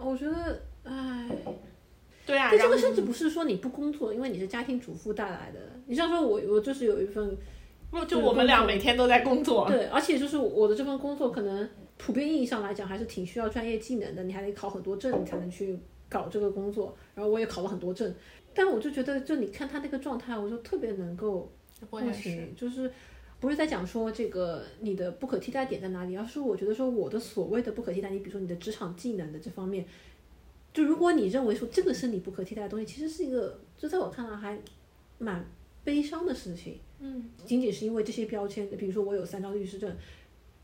[0.00, 1.28] 我觉得，唉，
[2.24, 5.58] 对啊，这这个甚至不是说你不工作，因为你是家庭主妇带来的。
[5.86, 7.36] 你像说我，我就是有一份，
[7.90, 15.76] 不就我们俩每天都在工作，对，而且就是我的这份工作，可能普遍意义上来讲还是挺需要专业技能的，你还得考很多证，你才能去
[16.08, 16.96] 搞这个工作。
[17.14, 18.14] 然后我也考了很多证，
[18.56, 21.52] 但我就觉得，就你看他那个状态，我就特别能够
[21.90, 22.90] 共情，就是
[23.38, 29.84] 不是在讲说这个你的不可替代点在哪里，而是我觉得说我的所谓的不可替代，你比如说你的职场技能的这方面。
[30.72, 34.58] 就如果你认为说这个是你不可替代的东西，其实是一个，就在我看来还
[35.18, 35.44] 蛮
[35.84, 36.78] 悲伤的事情。
[36.98, 39.94] 嗯，仅仅是因为这些标签，比如说我有三张律师证，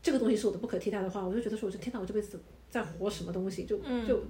[0.01, 4.23] 这个东西是我的不可替代的话，我就觉得说，我这天哪，我这辈子在活什么东西，就就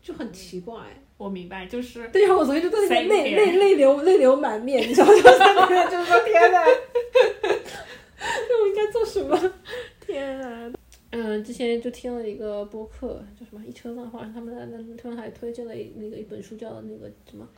[0.00, 1.02] 就很奇怪。
[1.16, 5.12] 我明白，就是对呀，我昨天就在那泪泪泪流泪流满面，你知道吗？
[5.12, 6.62] 就是那边就是说天哪，
[8.20, 9.52] 那我应该做什么？
[10.06, 10.72] 天啊！
[11.10, 17.48] 嗯，之前就听了一个播客，叫什么一车漫画，他们在那突然还推荐了那个一本书，叫那个什么，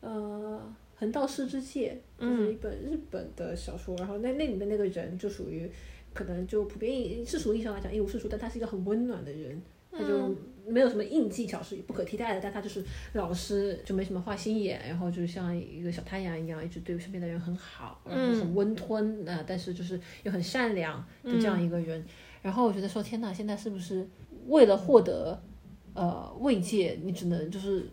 [0.00, 3.94] 呃，横道世之介，就是一本日本的小说。
[3.96, 5.68] 然后那那里面那个人就属于，
[6.14, 10.34] 可能就普遍意世俗意义上来讲一无是处，但他是一个很温暖的人，他就
[10.68, 22.04] 没有什么硬技巧是不可替代的，但他就是老师，就没什么花心眼，然后就像一个小太阳一样，一直对身边的人很好，然后很温吞啊，但是就是又很善良的这样一个人。
[22.42, 24.08] 然后我觉得说天呐，现在是不是
[24.46, 25.42] 为了获得
[25.94, 27.90] 呃慰藉，你只能就是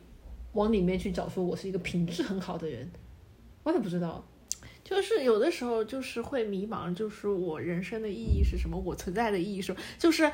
[0.54, 2.90] 往里面去找，说我是一个品质很好的人，
[3.64, 4.24] 我也不知道，
[4.84, 10.32] 就是有的时候就是会迷茫，就是我人生的意义是什么，我存在的意义是，就是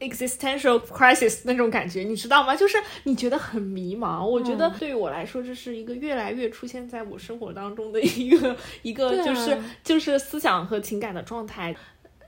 [0.00, 2.54] existential crisis 那种感觉，你知道吗？
[2.54, 4.24] 就是你觉得很迷茫。
[4.24, 11.74] 我觉得对于我来说，这是一个越来越出现在我生活当中的一个一个就是就是思想和情感的状态。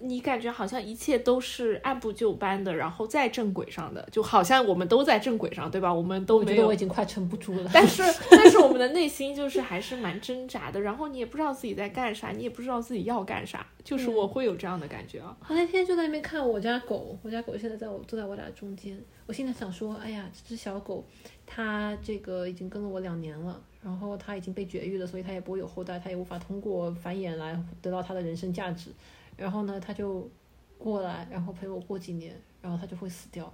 [0.00, 5.92] 你感觉好像一切都是按部就班的，然后在正轨上的，就好像我们都在正轨上，对吧？
[5.92, 7.70] 我们都觉得我已经快撑不住了。
[7.74, 10.80] 但是， 但是我们的内心就是还是蛮挣扎的。
[10.80, 15.36] 然后你也不知道自己在干啥，你也不知道自己要干啥，就是我会有这样的感觉啊。
[15.48, 18.98] 我那天就在那边看我家狗，我家狗现在在我坐在我俩中间。
[19.26, 21.04] 我现在想说，哎呀，这只小狗，
[21.44, 28.90] 它这个已经跟了我两年了，然后它已经被绝育了，所以它也不会有后代，它也无法通过繁衍来得到它的人生价值。
[29.36, 30.30] 然后呢，他就
[30.78, 33.52] 过来，然后陪我过几年，然后他就会死掉。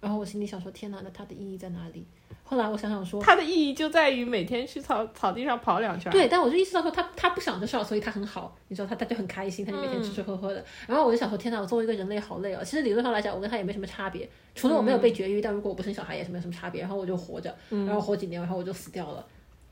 [0.00, 2.06] 然后我心里想说：天哪，那它的意义在哪里？
[2.42, 6.12] 后来我想想说，它的意义就在于每天去草草地上跑两圈。
[6.12, 8.54] 对，但我就意识到说，他他不想这事儿，所以他很好。
[8.68, 10.62] 你知道，他他就很开心，他就每天吃吃喝喝的。
[10.86, 12.62] 然后我就想说：天哪，我作为一个人类好累啊！
[12.62, 15.40] 其实理论上来讲，我跟他也没什么差别，除了我没有被绝育。
[15.40, 16.82] 但如果我不生小孩，也是没有什么差别。
[16.82, 19.26] 然后我就活着，然后活几年，然后我就死掉了。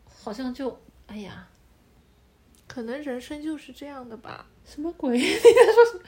[0.07, 0.75] 好像就
[1.07, 1.46] 哎呀。
[2.73, 4.47] 可能人生就是这样的吧？
[4.65, 5.17] 什么鬼？
[5.21, 6.01] 你在说什么？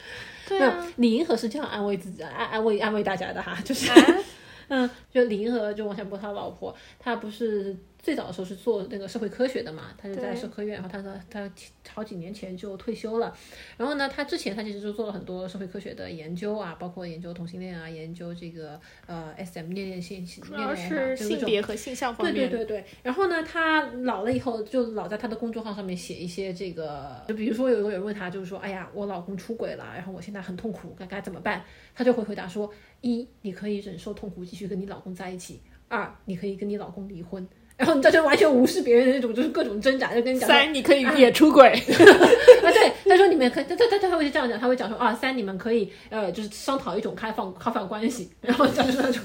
[0.49, 3.91] 对啊，李银河是这样安慰自己、安安慰安慰大家的哈，就是，
[4.69, 7.77] 嗯，就李银河就王小波他老婆，他不是。
[8.05, 11.51] 最早的时候是做那个社会科学的嘛，他是在社科院，然后他说他
[11.89, 13.35] 好几年前就退休了，
[13.79, 22.35] 然后呢，他之前他其实就做了很多社会科学的研究啊，包括研究同性恋啊，研究这个呃 SM 恋恋性主要是性别和性向方面。
[22.35, 31.65] 对对对对，然后呢，他老了以后就老在他的公众号上面写一些这个，就比如说有一个人问他，就是说，哎呀，我老公出轨了，然后我现在很痛苦，该该怎么办？
[31.95, 35.57] 他就会回答说，一，你可以忍受痛苦，继续跟你老公在一起；
[35.89, 37.49] 二，你可以跟你老公离婚。
[37.77, 40.49] 然后你这就完全无视别人的那种，就是各种挣扎，就跟你讲。
[40.49, 41.71] 三，你可以也出轨。
[42.63, 49.21] 啊，对，他说你们可，他他他他会这样讲，他会讲说啊，三，你们可以呃，就是商讨一种开放开放关系，然后就是那种。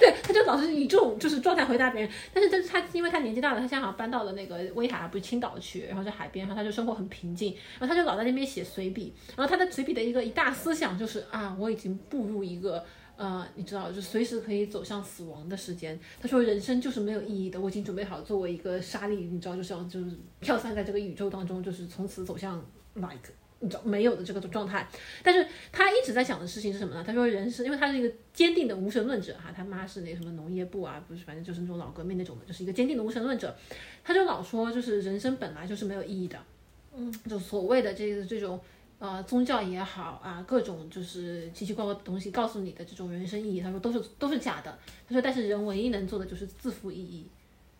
[0.00, 12.84] 对，他就老是以这种就是状态回答别人，但是但是他因为他年纪大了，他现在好像搬到了那个威海，不是青岛去，然后在海边，然后他就生活很平静，然后他就老在那边写随笔，然后他的随笔的一个一大思想就是啊，我已经步入一个。
[13.18, 15.98] 呃，你知道，就随时可以走向死亡的时间。
[16.20, 17.60] 他说，人生就是没有意义的。
[17.60, 24.88] 我已经准备好作为一个沙粒，你知道，就是要就是飘散在这个宇宙当中，就是从此走向 like 你知道没有的这个状态。
[25.24, 27.02] 但是他一直在想的事情是什么呢？
[27.04, 33.52] 他说，人是因为他是一个坚定的无神论者哈，他妈是那什么农业部啊，不是，反正就是那种老革命那种的，就是一个坚定的无神论者。
[34.04, 36.38] 他就老说，就是人生本来就是没有意义的，
[36.96, 38.60] 嗯，就所谓的这个这种。
[38.98, 44.78] 呃宗教也好啊，各种就是奇奇怪怪的东西告诉你的这种人生意义，他说都是都是假的。
[45.06, 47.26] 他说，但是人唯一能做的就是自负意义，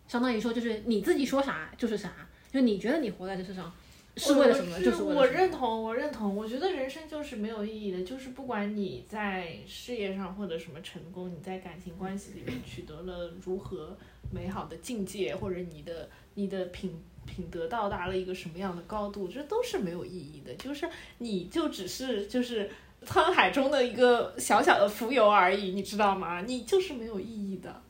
[0.07, 2.13] 相当于说就是你自己说啥就是啥，
[2.51, 3.71] 就你觉得你活在这世上。
[4.17, 4.77] 是为了什么？
[4.81, 6.35] 就是我认同，我认同。
[6.35, 13.95] 我觉得人生就是没有意义的，就是不管你在事业上获得什么成功，你在感情关系里面取得了如何
[14.29, 20.53] 美好的境界，或者你的你的品品德到达了一个什么样的高度，这都是没有意义的。
[20.55, 20.87] 就是
[21.19, 22.69] 你就只是就是
[23.05, 26.41] 沧海中的一个小小的浮游而已，你知道吗？
[26.41, 27.81] 你就是没有意义的。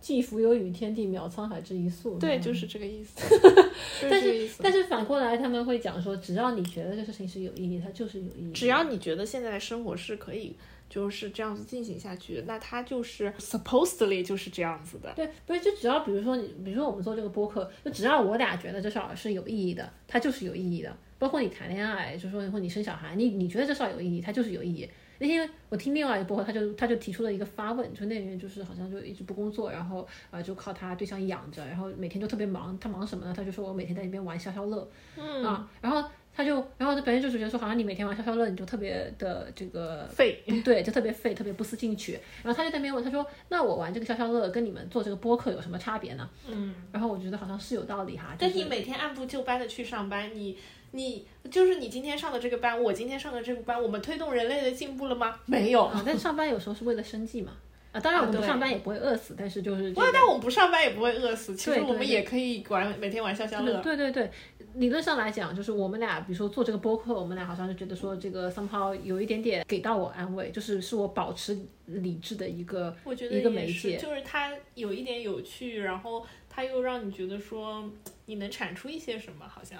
[0.00, 2.18] 寄蜉蝣于天地，渺沧海之一粟。
[2.18, 3.20] 对，就是这个意思。
[4.08, 8.52] 但是，但是反过来，他们会讲说，只要你觉得这事情是有意义，它就是有意义。
[8.52, 10.54] 只要你觉得现在的生活是可以
[10.88, 15.12] 就是这样子进行下去，那它就是 supposedly 就是这样子的。
[15.14, 20.96] 对，不是就只要比如说你，比如说我们做这个播客，就只要我俩觉得这事儿是有意义的，它就是有意义的。
[21.18, 24.88] 包括你谈恋爱，就说以后你生小孩，你你觉得这事儿有意义，它就是有意义。
[25.20, 32.78] 那天我听另外一个播客，他就他就提出了一个发问，就那个人就是好像就一直不工作，然后呃就靠他对象养着，然后每天就特别忙。
[32.78, 33.34] 他忙什么呢？
[33.36, 36.08] 他就说我每天在那边玩消消乐，嗯啊，然后
[36.38, 42.12] 他就然后他本身就是觉得说好像你每天玩消消乐，你就特别的这个废，对，就特别废，特别不思进取。
[42.44, 46.30] 然后他就在那边问他说，那我玩这个消消乐跟你们做这个播客有什么差别呢？
[46.48, 48.36] 嗯，然后我觉得好像是有道理哈。
[48.38, 50.56] 但你每天按部就班的去上班，你。
[50.92, 55.38] 你就是你今天上的这个班，我今天上的这个班，我们推动人类的进步了吗？
[55.44, 55.92] 没有。
[56.06, 57.52] 但上班有时候是为了生计嘛。
[57.92, 59.92] 啊，当然我们不上班也不会饿死，但是就是。
[59.92, 61.54] 不，但我们不上班也不会饿死。
[61.54, 63.82] 其实我们也可以玩每天玩消消乐。
[63.82, 64.30] 对对对，
[64.74, 72.94] 理论上来讲，就是我们俩，比如说做这个播客，我们俩好像就觉得说这个 somehow 有一点点给到我安慰，就是是我保持理智的一个
[73.30, 77.90] 一个媒介，就是它有一点有趣，然后它又让你觉得说
[78.26, 79.78] 你能产出一些什么，好像。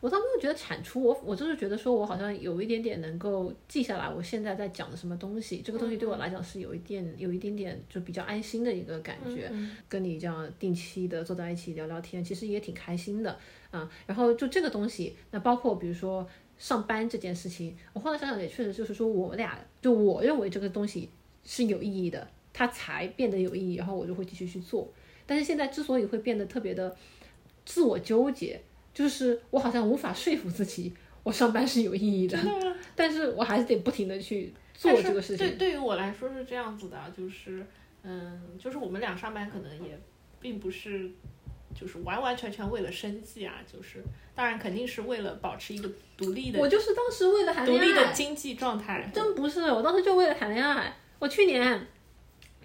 [0.00, 9.50] 我倒没有觉得产出，我我就是觉得说，我好像有一点点能够记下来，我现在在讲的什么东西，这个东西对我来讲是有一点有一点点就比较安心的一个感觉。
[9.88, 13.36] 跟你这样定期的坐在一起聊聊天，其实也挺开心的
[13.70, 13.90] 啊。
[14.06, 21.08] 然后就这个东西，那包括比如说上班这件事情，我后来想想也确实就是说我俩就我认为这个东西
[21.44, 24.88] 是有意义的，它才变得有意义，然后我就会继续去做。
[25.26, 26.96] 但是现在之所以会变得特别的
[27.64, 28.60] 自我纠结。
[28.94, 30.92] 就是我好像无法说服自己，
[31.22, 32.36] 我上班是有意义的，
[32.96, 35.46] 但是我还是得不停的去做这个事情。
[35.46, 37.64] 对，对于我来说是这样子的，就是，
[38.02, 39.96] 嗯，就是我们俩上班可能也
[40.40, 41.08] 并不是，
[41.78, 44.02] 就是完完全全为了生计啊，就是
[44.34, 46.58] 当然肯定是为了保持一个独立的。
[46.58, 49.10] 我就是当时为了谈恋爱，独立的经济状态。
[49.14, 50.96] 真不是，我当时就为了谈恋爱。
[51.18, 51.86] 我去年。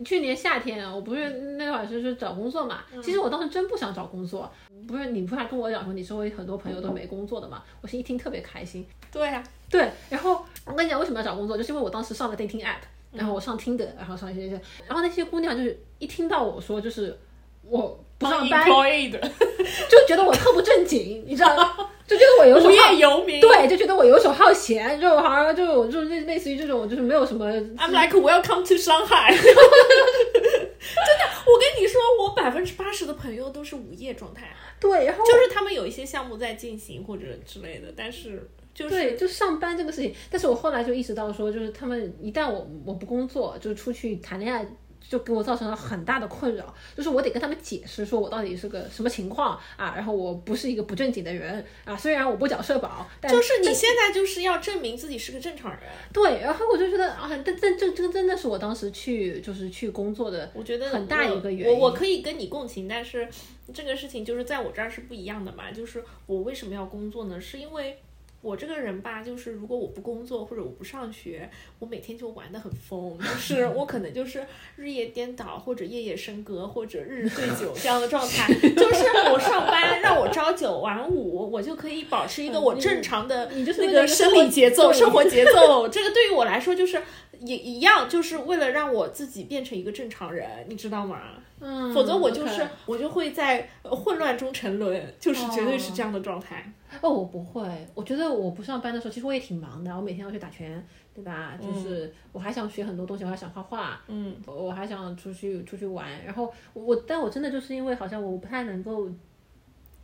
[0.03, 2.83] 去年夏天，我不是那会儿就是找工作嘛。
[3.03, 4.51] 其实我当时真不想找工作，
[4.87, 7.63] 不是你不是还跟我讲说你周围很多朋友都没工作的嘛？
[7.79, 8.83] 我是一听特别开心。
[9.11, 9.87] 对呀，对。
[10.09, 12.79] 然后我跟你讲为什么要找工作，就是因为我当时上了 dating app，
[13.11, 17.15] 然后我上听的，然后上一些些，然后那些姑娘就是一听到我说就是
[17.63, 21.89] 我不上班， 就觉得我特不正经，你知道吗？
[22.05, 27.49] 就觉得我游手无业游民，对，就觉得我游手好闲，就好像就就类类似于这种，就是没有什么。
[27.77, 29.31] I'm like welcome to Shanghai。
[29.33, 34.53] 真的，我跟你说，我百分之八十的朋友都是无业状态。
[34.81, 40.13] 对，然后就是他们有一些项目在进行或者之类的，但是就是对，就上班这个事情。
[40.29, 44.67] 但是我后来就意识到说，就是他们一旦我我不工作，就出去谈恋爱。
[45.13, 55.81] 就给我造成了很大的困扰，就是我得跟他们解释说我到底是个什么情况啊，然后我不是一个不正经的人啊，虽然我不缴社保，但就是你现在就是要证明自己是个正常人。
[56.11, 61.79] 对，然后我就觉得啊，但但这这个真的是我当时去就是去工作的，我觉得很大一个原因。
[61.79, 63.27] 我我可以跟你共情，但是
[63.71, 67.39] 这个事情就是在我这儿是不一样的嘛，就是我为什么要工作呢？
[67.39, 67.99] 是因为。
[68.43, 78.53] 我这个人吧，就是如果我不工作或者我不上学，我每天就玩的很疯，就是 我可能就是日夜颠倒，或者夜夜笙歌，或者日日醉酒这样的状态。
[78.53, 85.87] 就是我上班让我朝九晚五，我就可以保持一个我正常的那个生理节奏、生活节奏。
[85.87, 87.01] 这个对于我来说就是
[87.39, 91.21] 也一样，就是为了让我自己变成一个正常人，你知道吗？
[91.65, 96.69] 嗯，否则我就是我就会在混乱中沉沦，就是绝对是这样的状态。
[97.01, 97.63] 哦，我不会，
[97.95, 99.95] 我觉得我不上班的时候，其实我也挺忙的。
[99.95, 100.85] 我每天要去打拳，
[101.15, 101.57] 对吧？
[101.59, 106.05] 就是我还想学很多东西，我还想画画，嗯，我还想出去出去玩。
[106.25, 109.09] 然后我，但我真的就是因为好像我不太能够，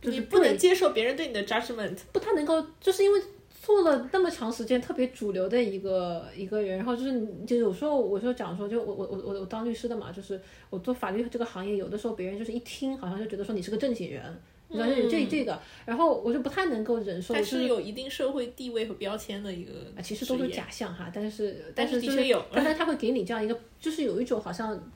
[0.00, 3.20] 就是不能接受别人对你的 judgment，不太能够，就是因为。
[3.62, 10.40] 做了那么长时间，特别主流的一个一个人，然后就是就有时候我就讲说，就我我我我我当律师的嘛，就是
[10.70, 14.22] 我做法律这个行业，有的时候别人就是一听，好像就觉得说你是个正经人，
[14.68, 22.42] 你知道有这这个，然后我就不太能够忍受，它是有一定社会地位和标签的一个啊，其实都是假象哈，但是但是的确有。
[22.50, 24.90] 但是他会给你这样一个，就是有一种好像，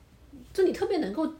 [0.54, 1.30] 就你特别能够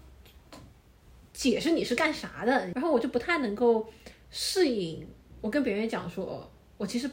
[1.33, 3.87] 解释你是干啥的，然后我就不太能够
[4.31, 5.07] 适应。
[5.41, 7.11] 我跟别人讲说，我其实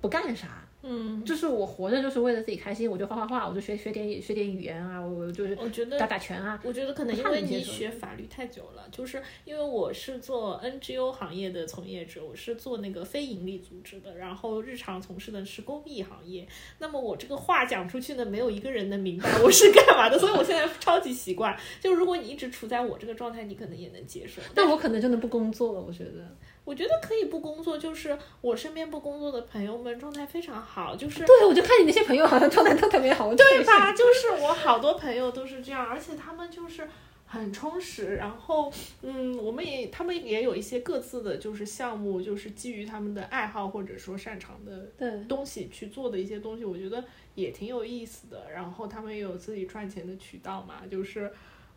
[0.00, 16.46] 不干啥，嗯，就是我活着就是为了自己开心，我就画画画，我就学学点学点语言啊，我我就是我觉得打打拳啊，我觉得可能因为你学法律太久了，就是因为我是做 NGO 行业的从业者，我是做那个非盈利组织的，然后日常从事的是公益行业。
[16.78, 21.56] 那么我这个话讲出去呢，没有一个人能明白我是干嘛的，所以我现在超级习惯。
[21.80, 24.42] 就如果你一直处在我这个状态，你可能也能接受。
[24.54, 26.36] 但我可能就能不工作了，我觉得。
[26.64, 33.92] 我觉得可以不工作，就是我身边不工作的朋友们状态非常好，就是对，我就看你那些朋友好像状态都特别好，对吧？
[33.92, 36.88] 就是我好多朋友都是这样，而且他们就是
[37.26, 38.16] 很充实。
[38.16, 47.04] 然后，嗯，我们也他们也有一些各自的就是项目，就是基于他们的爱好或者说擅长的对东西去做的一些东西，我觉得
[47.34, 48.50] 也挺有意思的。
[48.50, 51.30] 然后他们也有自己赚钱的渠道嘛，就是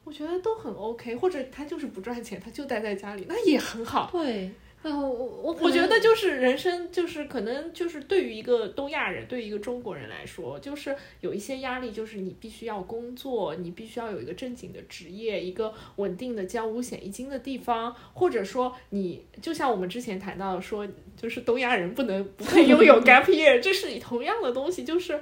[0.06, 1.14] 我觉得都很 OK。
[1.18, 4.10] 或者他就是不赚钱，他就待在家里，那也很好。
[4.14, 4.50] 对。
[4.84, 20.88] 然后我我我觉得就是人生，就是可能就是对于一个东亚人，对于一个中国人来说，就是有一些压力，就是你必须要工作，你必须要有一个正经的职业，一个稳定的交五险一金的地方，或者说你就像我们之前谈到的说，
[21.20, 25.20] 就是东亚人不能不配拥有 gap year，这是同样的东西，就是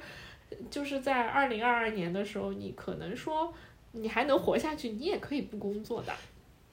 [0.70, 3.52] 就是在二零二二年的时候，你可能说
[3.92, 6.12] 你还能活下去，你也可以不工作的。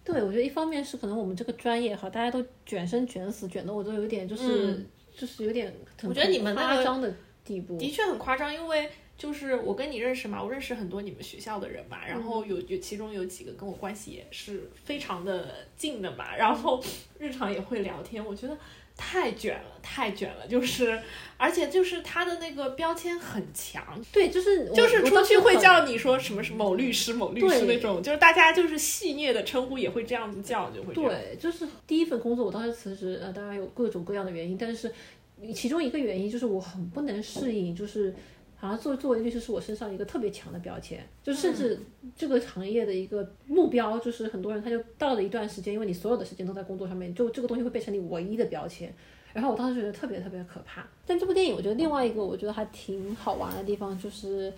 [0.04, 4.86] 对，我觉得一方面是可能我们这个专业哈，大家都卷生卷死，卷的我都有点就是、
[5.16, 7.14] 就是有点很我觉得你们夸张的
[7.46, 7.78] 地步。
[7.78, 16.84] 的确很夸张，因为就是我跟你认识嘛，我认识很多你们学校的人嘛，然后有有其中有几个跟我关系也是非常的近的嘛，然后
[17.18, 18.58] 日常也会聊天，我觉得
[19.06, 20.98] 太卷了，太卷了，就是
[21.36, 23.84] 而且就是他的那个标签很强，
[24.14, 30.94] 对，就是就是出去会叫你说什么什么某律师某律师那种，就是大家就是戏谑的称呼也会这样子叫，就会。
[30.94, 34.90] 对，就是第一份工作，我当时辞职，呃，当然有各种各样的原因，但是
[35.54, 38.16] 其中一个原因就是我很不能适应，就是
[38.64, 41.78] 好像作作为律师是我身上一个特别强的标签，就甚至
[42.16, 48.94] 这个行业的一个目标，就是很多人他就到了一段时间，因为你所有的时间都在工作上面，就这个东西会变成你唯一的标签。
[49.34, 50.88] 然后我当时觉得特别特别可怕。
[51.06, 54.54] 但这部电影，我觉得另外一个我觉得还挺好玩的地方就是。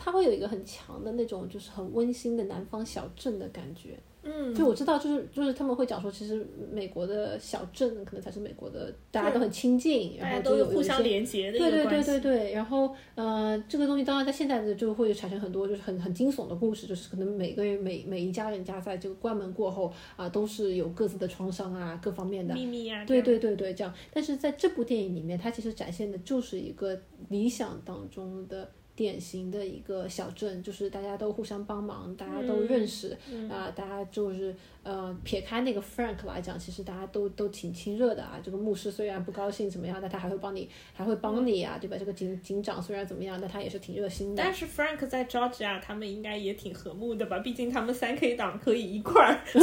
[0.00, 3.98] 它会有一个很强的那种，就是很温馨的南方小镇的感觉。
[4.28, 12.02] 嗯，就我知道，就是就是他们会讲说，其实美国的小镇可能才是美国的，大家都很亲近，然后都有互相连结的一对对对。
[12.02, 22.54] 对对，然后呃，这个东西当然在现在的就会产生很多就是很很惊悚的故事，就是可能每个人每每一家人家在这个关门过后啊、都是有各自的创伤啊，各方面的。
[22.54, 23.94] 秘密啊、对对对对，这样。
[24.12, 26.98] 但是在这部电影里面，它其实展现的就是一个
[27.28, 33.16] 理想当中的典型的一个小镇，就是大家都互相帮忙，大家都认识，
[33.48, 38.40] 啊、大家就是呃，撇开那个 Frank 来讲，其实大家都都挺亲热的啊。
[38.42, 41.96] 这个牧师虽然不高兴怎么样，但他还会帮你，还会帮你啊，对吧？
[41.96, 44.42] 这个警警长虽然怎么样，但他也是挺热心的。
[44.42, 47.38] 但是 Frank 在 Georgia 他们应该也挺和睦的吧？
[47.38, 49.60] 毕竟他们三 K 党可以一块儿从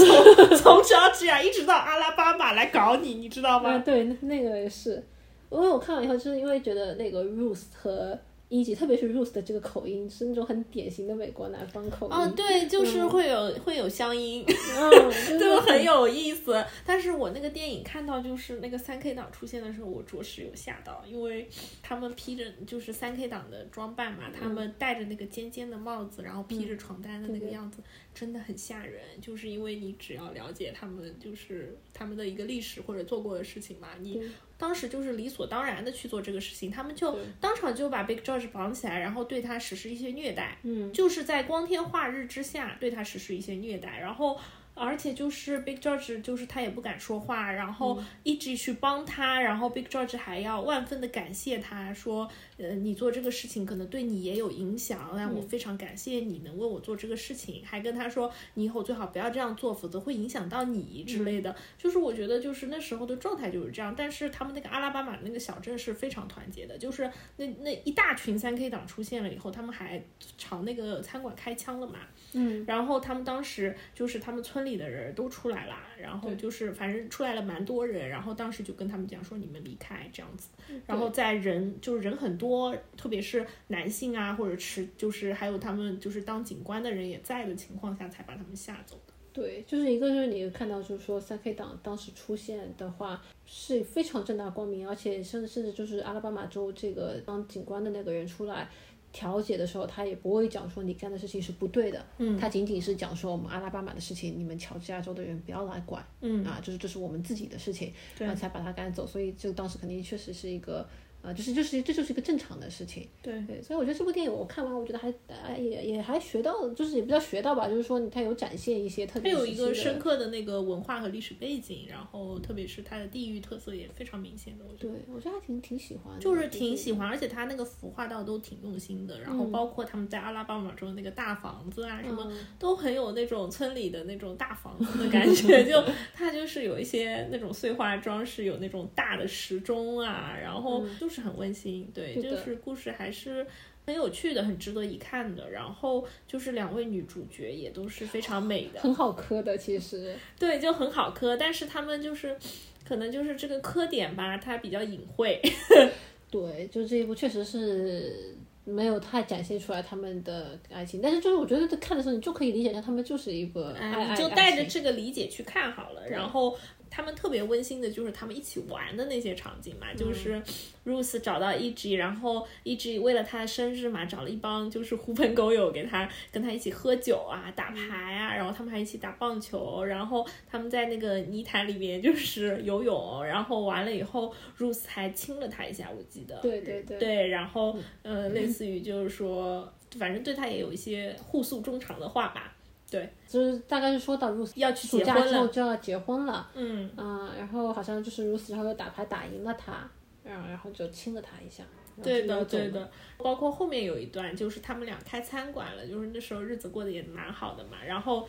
[0.58, 3.78] 从 Georgia 一直到阿拉巴马来搞你，你知道啊，吗？
[3.80, 5.04] 对，那那个也是，
[5.50, 8.18] 因为我看完以后，就是因为觉得那个 Ruth 和
[8.60, 12.14] 一级，特别是 Ruth 的这个口音是那种很典型的美国南方口音。
[12.14, 14.92] 哦，对，就是会有、会有乡音，嗯，
[15.28, 16.64] 就 就是很有意思。
[16.86, 21.48] 但是我那个电影看到就是那个三 K 党出现的时候，我着实有吓到，因为
[21.82, 27.82] 他们披着就是三 K 党的装扮嘛，他们戴着那个尖尖的帽子，然后披着床单的那个样子，
[28.14, 29.02] 真的很吓人。
[29.22, 34.28] 就是因为你只要了解他们就是他们的一个历史或者做过的事情嘛，你对
[34.58, 40.58] 当时就是理所当然的去做这个事情，他们就当场就把 Big George 绑起来，然后对他实施一些虐待。
[40.64, 44.40] 嗯，就是在光天化日之下对他实施一些虐待，然后
[44.74, 61.56] 而且就是 Big George 就是他也不敢说话，然后一直去帮他，然后 Big George 还要万分的感谢他，说呃你做这个事情可能对你也有影响，但我非常感谢你能为我做这个事情，还跟他说你以后最好不要这样做，否则会影响到你之类的。
[61.78, 70.04] 就是我觉得就是那时候的状态就是这样，但是他们那个阿拉巴马那个小镇是非常团结的，就是那那一大群三 K 党出现了以后，他们还
[70.38, 72.00] 朝那个餐馆开枪了嘛。
[72.34, 80.50] 嗯，然后他们当时就是他们村里的人都出来了，然后就是反正出来了蛮多人，然后当时就跟他们讲说你们离开这样子，
[80.86, 89.14] 然后在人就是人很多，特别是男性啊或者持就是还有他们就是当警官的人也在的情况下才把他们吓走的。
[89.34, 98.70] 对，就是一个就是你看到就是说三 K 党当时出现的话是非常正大光明，而且甚至甚至就是阿拉巴马州这个当警官的那个人出来
[99.16, 110.86] 调解的时候，他也不会讲说你干的事情是不对的，嗯，他仅仅是讲说我们阿拉巴马的事情，你们乔治亚州的人不要来管，嗯啊，就是这是我们自己的事情，然后才把他赶走，所以就当时肯定确实是一个。
[111.26, 115.12] 啊，就是就是这就是一个正常的事情，对对，所以我觉得这部电影我看完，我觉得还
[115.58, 124.94] 也也还学到，就是也不叫学到吧，就是说它有展现一些特别有一个深刻的那个文化和历史背景，然后特别是它的地域特色也非常明显的，我觉得。
[124.94, 141.15] 对，我觉得还挺挺喜欢，就是挺喜欢，而且它那个服化道都挺用心的，然后包括他们在阿拉巴马州那个大房子啊，什么都很有那种村里的那种大房子的感觉， 就它就是有一些那种碎花装饰，有那种大的时钟啊，然后就是。
[141.16, 143.48] 是很温馨，对，就是故事还是
[143.86, 145.50] 很有趣的，很值得一看的。
[145.50, 151.38] 然后就是两位女主角也都是非常美的，很好磕的，其实 对，就很好磕。
[151.38, 152.38] 但是他们就是
[152.86, 155.42] 可能就是这个磕点吧，它比较隐晦。
[156.30, 158.36] 对，就这一部确实是
[158.66, 166.58] 没有太展现出来他们的爱情，但是就是我觉得看的时候你就可以理解成他们就是一个爱，就带着这个理解去看好了，然后。
[166.96, 170.42] 他们特别温馨的，就是他们一起玩的那些场景嘛，就是
[170.86, 186.40] Ruth 找到 E.G，然后 E.G 为了他的生日嘛，找了一帮就是狐朋狗友给他跟他一起喝酒啊、打牌啊，然后他们还一起打棒球，然后他们在那个泥潭里面就是游泳，然后完了以后，Ruth 还亲了他一下，我记得。
[186.40, 186.98] 对对对。
[186.98, 189.70] 对，然后呃，类似于就是说，
[190.00, 192.55] 反正对他也有一些互诉衷肠的话吧。
[192.90, 199.90] 对，就是大概是说到 Ruth 要去暑假之后就要结婚了，嗯嗯，然后好像就是然后又打牌打赢了他，
[200.24, 201.64] 然后然后就亲了他一下。
[202.04, 207.84] 对的对的，包括后面有一段就是他们俩开餐馆了，就是那时候日子过得也蛮好的嘛。
[207.86, 208.28] 然后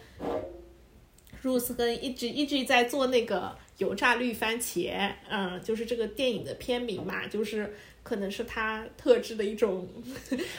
[1.42, 7.74] Rose 跟一直一直在做那个油炸绿番茄，嗯，就是这个电影的片名嘛，就是。
[8.06, 9.88] 可能是他特制的一种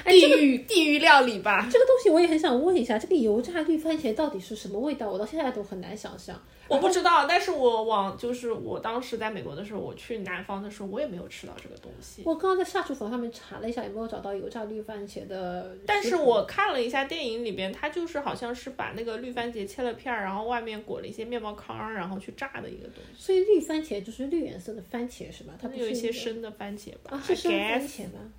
[0.06, 1.70] 地狱地狱料理吧。
[1.72, 5.10] 这个东西我也很想问一下，这个油炸绿番茄到底是什么味道？
[5.10, 6.38] 我到现在都很难想象。
[6.70, 12.24] 我不知道，但是我往就是我当时在美国的时候，我去南方的时候，我也没有吃到这个东西。
[12.26, 15.76] 我刚刚在下厨房上面查了一下，有没有找到油炸绿番茄的。
[15.86, 23.24] 但是我看了一下电影里边，它就是好像是把那个绿番茄切了片儿，然后外面裹了一些面包糠，然后去炸的一个东西。
[23.24, 25.54] 所以绿番茄就是绿颜色的番茄是吧？
[25.62, 27.12] 它有一些生的番茄吧？
[27.12, 28.32] 啊，是生番茄吗？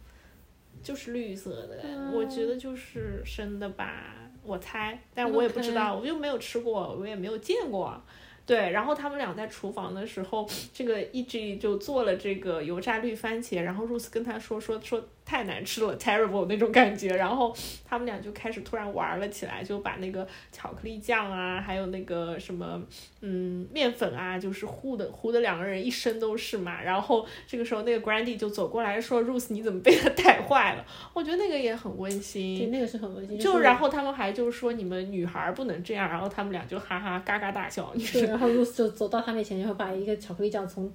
[0.80, 8.02] 就是绿色的，我觉得就是生的吧，我猜，但我也不知道，我又没有吃过，我也没有见过。
[8.46, 15.06] 对，然后他们俩在厨房的时候，这个 E.G 就做了这个油炸绿番茄，然后 Rose 跟他说说说。
[15.28, 17.54] 太难吃了，terrible 那种感觉，然后
[17.84, 22.82] 他们俩就开始突然玩了起来，就把那个巧克力酱啊，还有那个什么，
[23.20, 26.82] 嗯，面粉啊，就是糊的糊的两个人一身都是嘛。
[26.82, 30.84] 然后这个时候那个 Grandy 就走过来说，Rose 你怎么被他带坏了？
[31.12, 33.38] 我觉得那个也很温馨，对，那个是很温馨。
[33.38, 37.92] 就然后他们还就是说你们女孩不能这样，然后他们俩就哈哈嘎嘎大笑。
[38.14, 40.90] 对，然后 Rose 就走到他面前，然后把一个巧克力酱从。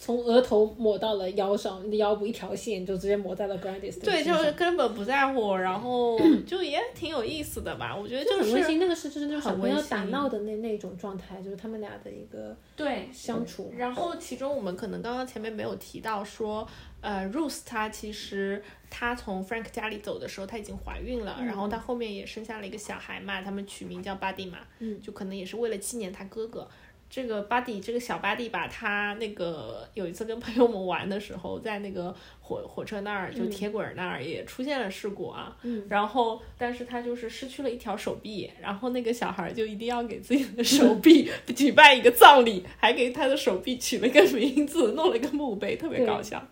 [0.00, 7.94] 从额头抹到了腰上，你的腰部一条线就直接抹在了 Grandis 对，就是根本不在乎，然后 就也挺有意思的吧？
[7.94, 8.78] 我觉得就是很温馨。
[8.78, 13.72] 那个是真的就是小朋友打闹的那那种状态，就是他们俩的一个对相处。
[13.76, 16.64] 然后其中我们可能刚刚前面没有提到说，
[17.00, 26.68] 呃，Rose 她其实她从 Frank 家里走的时候，她已经怀孕了，然后她后面也生下了一个小孩嘛，他们取名叫 Buddy 嘛，嗯，就可能也是为了纪念他哥哥。
[27.10, 35.56] 这个巴蒂，这个小巴蒂吧，他那个有一次跟朋友们玩的时候，在那个火火车那儿，就铁轨那儿也出现了事故啊。
[35.62, 35.86] 嗯。
[35.88, 46.46] 然后，但是他就是失去了一条手臂，然后那个小孩就一定要给自己的手臂 举办一个葬礼，还给他的手臂取了个名字，弄了一个墓碑，特别搞笑，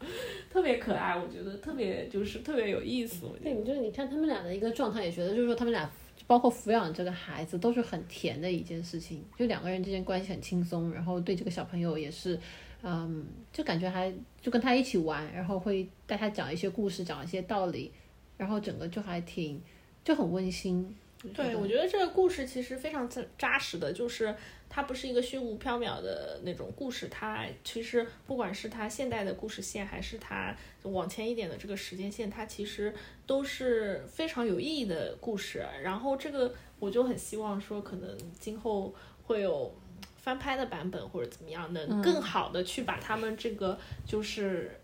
[0.50, 3.26] 特别可爱，我觉得特别就是特别有意思。
[3.42, 5.88] 对，就是你看他们俩的一个状态，也觉得就是说他们俩。
[6.26, 12.38] 包括抚养这个孩子都是很甜的一件事情，就两个人之间关系很轻松，然后对这个小朋友也是，
[12.82, 17.92] 嗯，就感觉还就跟他一起玩，然后会带他讲一些故事，讲一些道理，
[18.36, 19.62] 然后整个就还挺
[20.04, 20.94] 就很温馨。
[21.34, 23.08] 对，我觉得这个故事其实非常
[23.38, 24.34] 扎实的，就是
[24.76, 32.94] 它不是一个虚无缥缈的那种故事，它其实不管是它现代的故事线，还是它往前一点的这个时间线，它其实
[33.26, 35.64] 都是非常有意义的故事。
[35.82, 39.74] 然后这个我就很希望说，可能今后会有
[40.18, 44.78] 翻拍的版本或者怎么样，能更好的去把他们这个就是。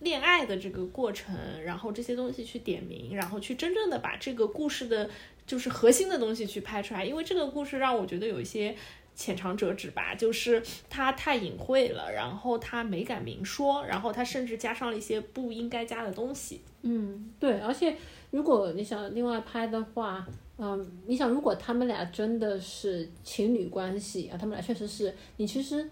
[0.00, 5.08] 恋爱的这个过程，然后这些东西去点名，然后去真正的把这个故事的，
[5.46, 7.04] 就是核心的东西去拍出来。
[7.04, 8.74] 因为这个故事让我觉得有一些
[9.14, 16.60] 浅尝辄止吧，就是它太隐晦了，然后它没敢明说，然后它甚至加上了一些不应该加的东西。
[16.82, 17.96] 嗯，对，而且
[18.30, 20.26] 如果你想另外拍的话，
[20.58, 25.88] 嗯，你想如果他们俩真的是情侣关系啊，他们俩确实是，你其实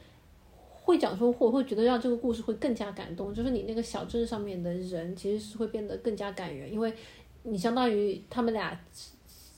[0.73, 6.93] 会讲说，或会觉得让这个故事会更加感动，就是你那个小镇上面的人其实是会变得更加感人，因为
[7.45, 8.79] 你相当于他们俩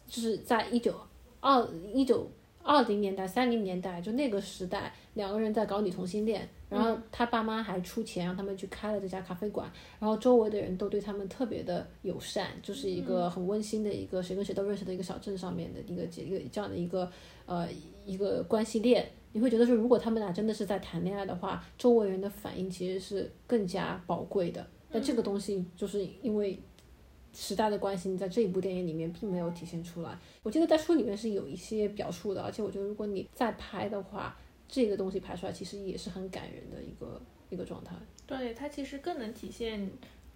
[0.06, 0.94] 就是在一九
[1.40, 2.30] 二一九
[2.62, 6.48] 二零年代、三零年代就那个时代，两个人在搞女同性恋。
[6.70, 17.08] 然后他爸妈还出钱让他们去开了这家咖啡馆，然后周围的人都对他们特别的友善，就是一个很温馨的一个谁跟谁都认识的一个小镇上面的一个一个这样的一个
[17.46, 17.68] 呃
[18.04, 19.08] 一个关系链。
[19.32, 24.66] 你会觉得说，如果他们俩真的是在谈恋爱的话，周围人的反应其实是更加宝贵的。
[24.90, 26.58] 但这个东西就是因为
[27.34, 30.18] 时代的关系，你在这一部电影里面并没有体现出来。
[30.42, 34.36] 我记得在书里面是有一些表述的，而且我觉得如果你再拍的话。
[34.66, 37.20] 这个东西拍出来其实也是很感人的一个
[37.50, 37.94] 一个状态。
[38.26, 39.88] 对，它其实更能体现，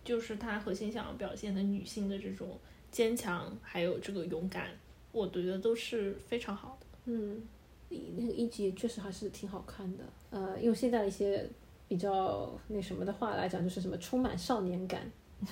[0.05, 2.57] 就是它核心想要表现的女性的这种
[2.93, 4.69] 坚强，还有这个勇敢，
[5.13, 6.87] 我觉得都是非常好的。
[7.07, 7.43] 嗯，
[7.89, 10.05] 那个一集确实还是挺好看的。
[10.31, 11.49] 呃，用现在一些
[11.89, 15.11] 比较那什么的话来讲，就是什么充满少年感。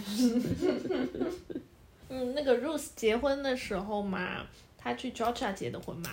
[2.09, 4.47] 嗯，那个 Rose 结婚的时候嘛。
[4.79, 6.11] 他去 Georgia 结的婚嘛，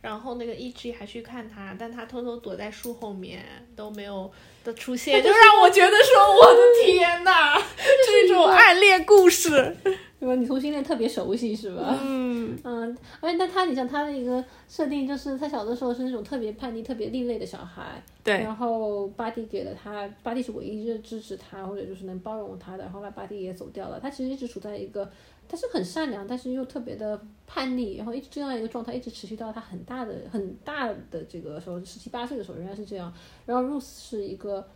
[0.00, 3.44] 然后那个 E.G 还去看他，但他偷偷躲在树后面
[3.74, 4.30] 都没有
[4.62, 7.58] 的出现，就让我觉得说我的天哪，
[8.06, 9.76] 这种 暗恋故事，
[10.22, 10.36] 对吧？
[10.36, 11.98] 你同性恋特别熟悉是吧？
[12.00, 18.34] 嗯嗯，而且那他，你像他的一个设定，就是他小的时候是那种特别叛逆、特别另类的小孩，对。
[18.38, 22.88] 然后巴蒂给了他，巴蒂是唯一支持他或者就是能包容他的。
[22.88, 25.10] 后来巴蒂也走掉了，他其实一直处在一个。
[25.48, 33.12] 他是很善良，但是又特别的叛逆，然后一直这样一个状态一直持续到他很大的很大的这个时候，十七八岁的时候仍然是这样。
[33.44, 34.66] 然后 Ruth 是一个，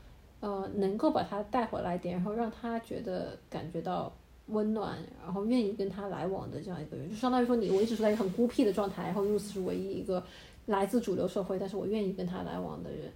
[0.40, 4.12] 呃，能够把他带回来点，然后让他觉得感觉到
[4.46, 10.22] 温暖，然后愿意跟他来往的这样一个人，就相当于说你我一直处在一个很孤僻的状态，然后 Ruth 是唯一一个
[10.66, 13.12] 来自主流社会，但是我愿意跟他来往的人。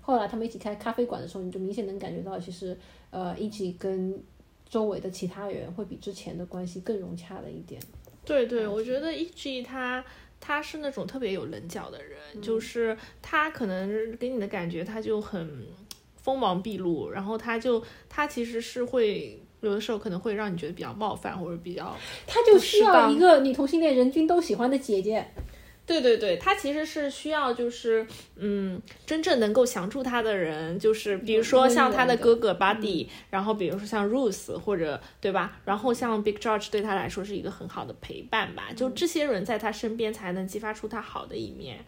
[0.00, 2.76] 后来他们一起开咖啡馆的时候，你就明显能感觉到，其实
[3.10, 4.20] 呃，一起跟。
[4.70, 7.80] 周围的其他人会比之前的关系更融洽了一点。
[8.22, 10.04] 对对，我觉得 E.G 他
[10.38, 15.64] 他是那种特别有棱角的人，就是他可能给你的感觉他就很
[16.16, 21.96] 锋芒毕露，然后他就他其实是会有的时候可能会让你觉得比较冒犯或者比较，
[22.26, 25.26] 他就需要一个女同性恋人均都喜欢的姐姐。
[25.86, 28.06] 对对对，他其实是需要，就是
[28.36, 35.58] 嗯，真正能够降住他的人，就是比如说像他的哥哥 Buddy，然后比如说像 Ruth 或者对吧？
[35.64, 41.78] 然后像 Big George 对他来说是一个很好的陪伴吧，就这些人在他身边才能激发出他好的一面。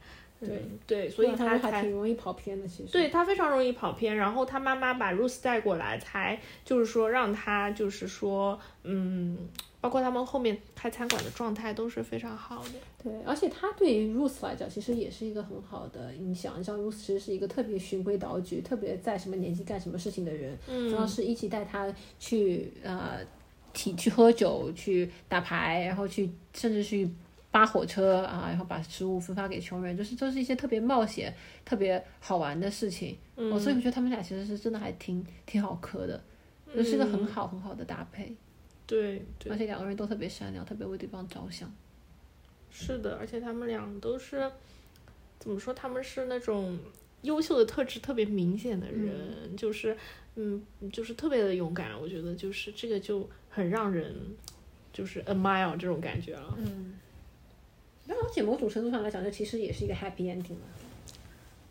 [0.41, 2.93] 对对，所以他还挺容易跑偏的，其实。
[2.93, 9.38] 对他非常容易跑偏，然后他妈妈把 Ruth 带过来，才就是说让他就是说嗯。
[9.82, 12.72] 包括他们后面开餐馆的状态都是非常好的。
[13.03, 16.62] 对，而且他对于 Ruth 来讲，其实也是一个很好的影响。
[16.62, 20.55] 像 Ruth 其实是一个特别循规蹈矩、特别在什么年纪干什么事情的人。
[20.68, 20.91] 嗯。
[20.91, 23.20] 主要是一起带他去呃，
[23.72, 27.09] 体去喝酒、去打牌，然后去甚至去
[27.51, 31.34] 扒火车啊，然后把食物分发给穷人，就是都是一些特别冒险、
[31.64, 33.16] 特别好玩的事情。
[33.36, 33.59] 嗯。
[33.59, 36.22] 所以我觉得他们俩其实是真的还挺挺好磕的，
[36.74, 38.34] 就是个很好很好的搭配。
[38.86, 41.72] 对，而且两个人都特别善良，特别为对方着想。
[42.70, 44.51] 是的，而且他们俩都是
[45.38, 45.72] 怎么说？
[45.74, 46.78] 他们是那种
[47.22, 49.96] 优秀的特质特别明显的人，就是
[50.36, 50.61] 嗯，
[50.92, 52.01] 就是特别的勇敢。
[52.01, 54.14] 我觉得就是这个就很让人
[54.92, 56.57] 就是 admire 这种感觉了。
[56.59, 56.94] 嗯，
[58.13, 60.67] 那而且某种程度上来讲，这其实也是一个 happy ending 嘛。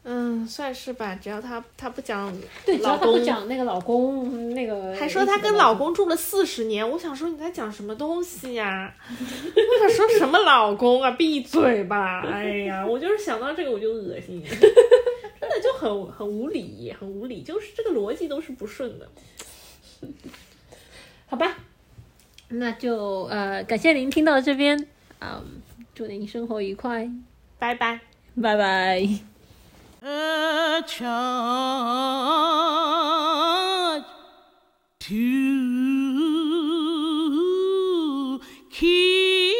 [0.03, 1.13] 嗯，算是吧。
[1.21, 2.33] 只要他他不讲，
[2.65, 6.89] 对，只要他不讲那个老公那个，还说他跟老公住了四十年。
[6.89, 8.95] 我想说你在讲什么东西呀？
[9.09, 11.11] 我想说什么老公啊？
[11.11, 12.21] 闭嘴吧！
[12.21, 19.09] 哎呀，我就是想到这个我就恶心， 真的就很很无理，很无理，就是这个逻辑都是不顺的。
[21.27, 21.57] 好吧，
[22.47, 24.87] 那就呃，感谢您听到这边
[25.19, 25.43] 啊，
[25.99, 27.11] 祝您生活愉快。
[27.57, 27.99] 拜拜。
[28.41, 29.05] 拜拜。
[30.01, 30.81] Ah
[34.99, 35.19] to
[38.71, 39.59] keep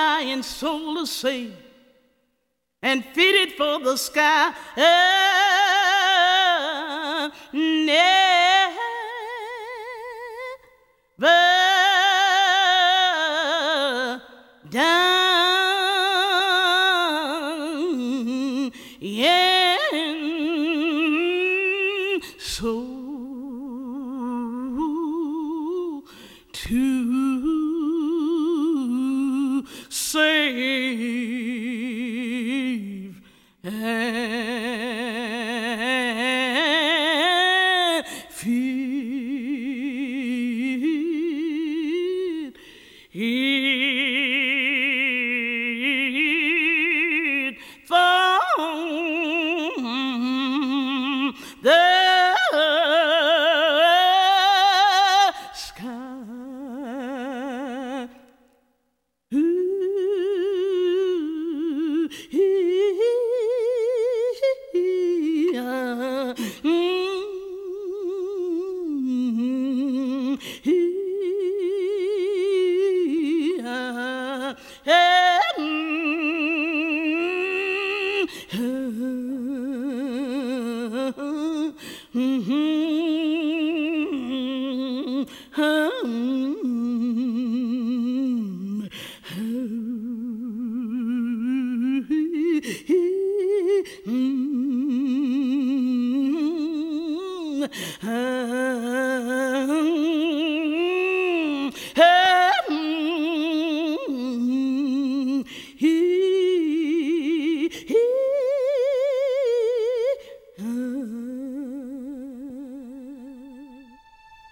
[0.00, 1.54] dying soul to save
[2.80, 4.48] and fitted for the sky.
[4.76, 5.49] Uh,